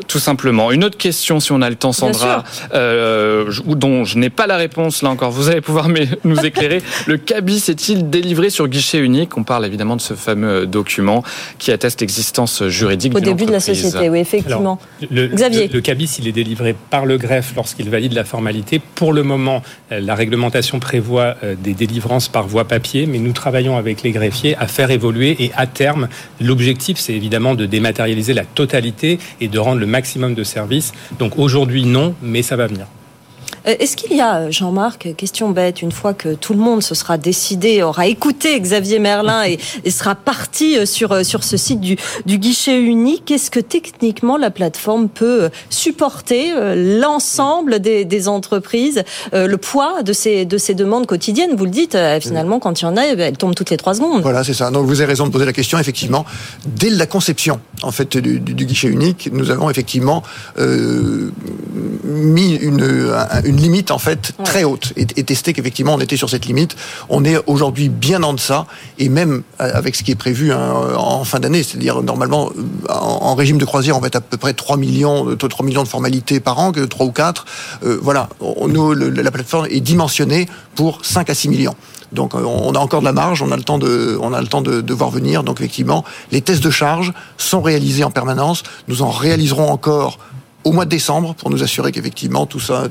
[0.07, 0.71] Tout simplement.
[0.71, 4.57] Une autre question, si on a le temps, Sandra, euh, dont je n'ai pas la
[4.57, 5.87] réponse, là encore, vous allez pouvoir
[6.23, 6.81] nous éclairer.
[7.07, 9.37] le CABIS est-il délivré sur guichet unique?
[9.37, 11.23] On parle évidemment de ce fameux document
[11.59, 14.79] qui atteste l'existence juridique Au début de la société, oui, effectivement.
[14.99, 15.67] Alors, le, Xavier.
[15.67, 18.81] Le, le, CABIS, il est délivré par le greffe lorsqu'il valide la formalité.
[18.95, 24.03] Pour le moment, la réglementation prévoit des délivrances par voie papier, mais nous travaillons avec
[24.03, 26.07] les greffiers à faire évoluer et à terme,
[26.39, 30.93] l'objectif, c'est évidemment de dématérialiser la totalité et de rendre le maximum de services.
[31.19, 32.85] Donc aujourd'hui, non, mais ça va venir.
[33.67, 36.95] Euh, est-ce qu'il y a, Jean-Marc, question bête, une fois que tout le monde se
[36.95, 39.59] sera décidé, aura écouté Xavier Merlin et,
[39.91, 44.37] sera parti euh, sur, euh, sur ce site du, du guichet unique, est-ce que techniquement
[44.37, 49.03] la plateforme peut supporter l'ensemble des, des, entreprises,
[49.33, 51.55] le poids de ces, de ces demandes quotidiennes?
[51.55, 54.21] Vous le dites, finalement, quand il y en a, elles tombent toutes les trois secondes.
[54.21, 54.71] Voilà, c'est ça.
[54.71, 55.77] Donc vous avez raison de poser la question.
[55.79, 56.25] Effectivement,
[56.65, 60.23] dès la conception en fait du, du guichet unique, nous avons effectivement
[60.59, 61.31] euh,
[62.03, 63.11] mis une,
[63.45, 66.75] une limite en fait très haute et, et testé qu'effectivement on était sur cette limite.
[67.09, 68.65] On est aujourd'hui bien en deçà
[68.99, 72.93] et même euh, avec ce qui est prévu hein, en fin d'année, c'est-à-dire normalement euh,
[72.93, 75.87] en, régime de croisière on va être à peu près 3 millions, 3 millions de
[75.87, 77.45] formalités par an, que 3 ou 4.
[77.83, 78.29] Euh, voilà,
[78.67, 81.75] nous, la plateforme est dimensionnée pour 5 à 6 millions.
[82.11, 84.47] Donc on a encore de la marge, on a le temps de, on a le
[84.47, 85.43] temps de, de voir venir.
[85.43, 88.63] Donc effectivement, les tests de charge sont réalisés en permanence.
[88.89, 90.19] Nous en réaliserons encore
[90.63, 92.87] au mois de décembre pour nous assurer qu'effectivement tout ça,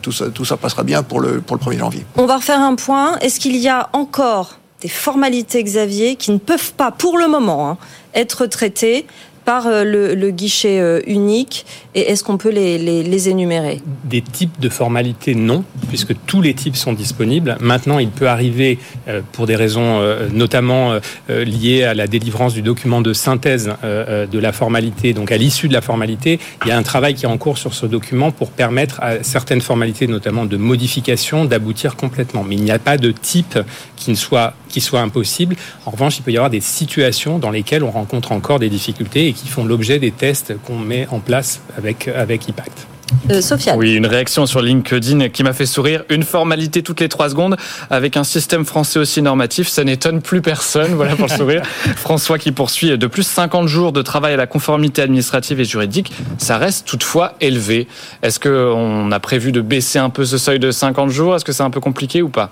[0.61, 2.05] passera bien pour le, le 1er janvier.
[2.17, 3.19] On va refaire un point.
[3.19, 7.71] Est-ce qu'il y a encore des formalités, Xavier, qui ne peuvent pas, pour le moment,
[7.71, 7.79] hein,
[8.15, 9.07] être traitées?
[9.51, 13.81] Par euh, le, guichet euh, unique et est-ce qu'on peut les, les, énumérer?
[14.05, 17.57] Des types de formalités, non, puisque tous les types sont disponibles.
[17.61, 18.79] Maintenant, il peut arriver,
[19.09, 20.01] euh, pour des raisons
[20.33, 25.67] notamment liées à la délivrance du document de synthèse de la formalité, donc à l'issue
[25.67, 28.31] de la formalité, il y a un travail qui est en cours sur ce document
[28.31, 32.45] pour permettre à certaines formalités, notamment de modification, d'aboutir complètement.
[32.45, 33.59] Mais il n'y a pas de type
[33.97, 35.57] qui ne soit qui soit impossible.
[35.87, 39.29] En revanche, il peut y avoir des situations dans lesquelles on rencontre encore des difficultés
[39.29, 42.90] et qui font l'objet des tests qu'on met en place avec, avec IPACT.
[43.31, 43.77] Euh, Sophia.
[43.77, 46.05] Oui, une réaction sur LinkedIn qui m'a fait sourire.
[46.09, 47.57] Une formalité toutes les trois secondes
[47.91, 50.95] avec un système français aussi normatif, ça n'étonne plus personne.
[50.95, 51.63] Voilà pour le sourire.
[51.97, 56.13] François qui poursuit de plus 50 jours de travail à la conformité administrative et juridique,
[56.39, 57.87] ça reste toutefois élevé.
[58.23, 61.37] Est-ce qu'on a prévu de baisser un peu ce seuil de 50 jours?
[61.37, 62.51] Est-ce que c'est un peu compliqué ou pas?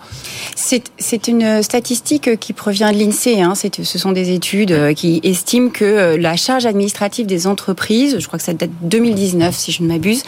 [0.54, 3.40] C'est une statistique qui provient de l'INSEE.
[3.40, 3.54] Hein.
[3.54, 8.26] Ce sont des études euh, qui estiment que euh, la charge administrative des entreprises, je
[8.26, 10.22] crois que ça date de 2019 si je ne m'abuse,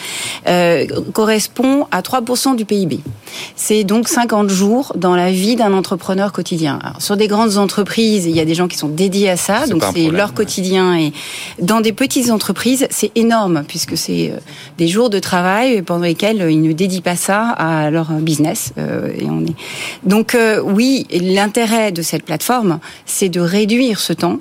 [0.48, 3.00] euh, correspond à 3% du PIB.
[3.56, 6.78] C'est donc 50 jours dans la vie d'un entrepreneur quotidien.
[6.82, 9.66] Alors, sur des grandes entreprises, il y a des gens qui sont dédiés à ça,
[9.66, 10.96] donc c'est leur quotidien.
[10.96, 11.12] Et
[11.60, 14.38] dans des petites entreprises, c'est énorme puisque c'est euh,
[14.78, 18.72] des jours de travail pendant lesquels ils ne dédient pas ça à leur business.
[18.78, 19.54] Euh, et on est
[20.04, 24.38] donc oui, l'intérêt de cette plateforme, c'est de réduire ce temps.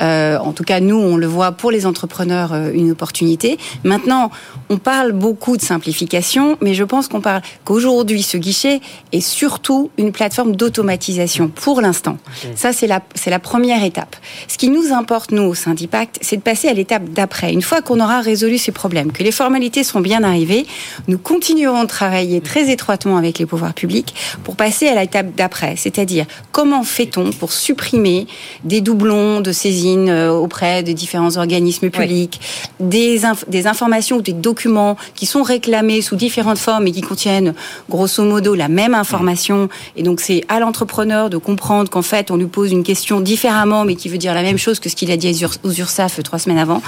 [0.00, 3.58] en tout cas, nous, on le voit pour les entrepreneurs une opportunité.
[3.84, 4.30] Maintenant,
[4.70, 8.80] on parle beaucoup de simplification, mais je pense qu'on parle qu'aujourd'hui, ce guichet
[9.12, 12.16] est surtout une plateforme d'automatisation pour l'instant.
[12.54, 14.16] Ça, c'est la, c'est la première étape.
[14.46, 17.52] Ce qui nous importe, nous, au sein d'Impact, c'est de passer à l'étape d'après.
[17.52, 20.66] Une fois qu'on aura résolu ces problèmes, que les formalités sont bien arrivées,
[21.08, 24.14] nous continuerons de travailler très étroitement avec les pouvoirs publics
[24.44, 25.74] pour passer à l'étape d'après.
[25.76, 28.26] C'est-à-dire, comment fait-on pour supprimer
[28.64, 32.40] des doublons de saisine euh, auprès de différents organismes publics,
[32.80, 37.54] des, des informations ou des documents qui sont réclamés sous différentes formes et qui contiennent
[37.88, 39.68] grosso modo la même information.
[39.96, 43.84] Et donc c'est à l'entrepreneur de comprendre qu'en fait on lui pose une question différemment,
[43.84, 46.38] mais qui veut dire la même chose que ce qu'il a dit aux URSAF trois
[46.38, 46.82] semaines avant.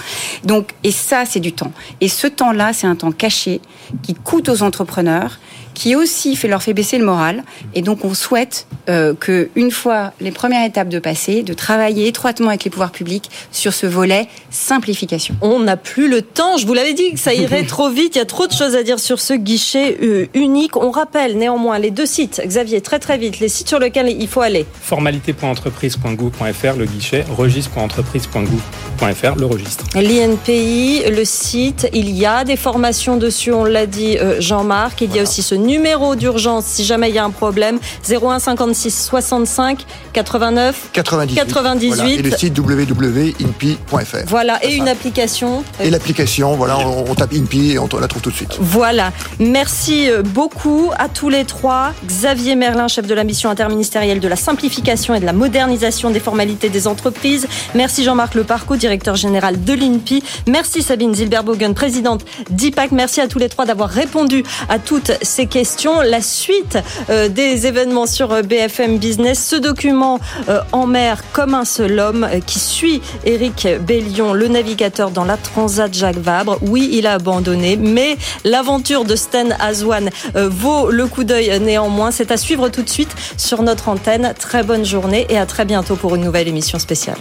[0.45, 1.73] Donc et ça c'est du temps.
[2.01, 3.61] Et ce temps-là c'est un temps caché
[4.03, 5.39] qui coûte aux entrepreneurs
[5.81, 7.43] qui aussi fait leur fait baisser le moral.
[7.75, 12.07] Et donc, on souhaite euh, que, une fois les premières étapes de passer, de travailler
[12.07, 15.35] étroitement avec les pouvoirs publics sur ce volet simplification.
[15.41, 16.59] On n'a plus le temps.
[16.59, 18.17] Je vous l'avais dit que ça irait trop vite.
[18.17, 20.77] Il y a trop de choses à dire sur ce guichet euh, unique.
[20.77, 22.43] On rappelle néanmoins les deux sites.
[22.45, 24.67] Xavier, très très vite, les sites sur lesquels il faut aller.
[24.83, 27.25] Formalité.entreprise.gouv.fr, le guichet.
[27.31, 29.87] Registre.entreprise.gouv.fr, le registre.
[29.95, 31.89] L'INPI, le site.
[31.95, 35.01] Il y a des formations dessus, on l'a dit euh, Jean-Marc.
[35.01, 38.41] Il y a aussi ce numéro d'urgence si jamais il y a un problème 01
[38.41, 42.19] 56 65 89 98, 98.
[42.19, 44.27] et le site www.inpi.fr.
[44.27, 45.63] Voilà et une application.
[45.81, 48.57] Et l'application, voilà, on, tape INPI et on la trouve tout de suite.
[48.61, 49.13] Voilà.
[49.39, 51.93] Merci euh, beaucoup à tous les trois.
[52.05, 56.21] Xavier Merlin, chef de la mission interministérielle de la simplification et de la modernisation des
[56.21, 57.47] formalités des entreprises.
[57.75, 60.23] Merci Jean-Marc Leparco, directeur général de l'INPI.
[60.49, 62.91] Merci Sabine Zilberbogen, présidente d'IPAC.
[62.91, 65.60] Merci à tous les trois d'avoir répondu à toutes ces questions.
[65.61, 66.79] La suite
[67.11, 72.01] euh, des événements sur euh, BFM Business, ce document euh, en mer comme un seul
[72.01, 76.57] homme qui suit Éric Bellion, le navigateur dans la Transat Jacques Vabre.
[76.63, 82.11] Oui, il a abandonné, mais l'aventure de Sten Azwan vaut le coup d'œil néanmoins.
[82.11, 84.33] C'est à suivre tout de suite sur notre antenne.
[84.39, 87.19] Très bonne journée et à très bientôt pour une nouvelle émission spéciale.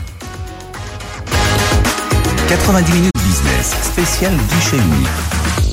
[2.47, 5.68] 90 minutes business, spécial guichet unique.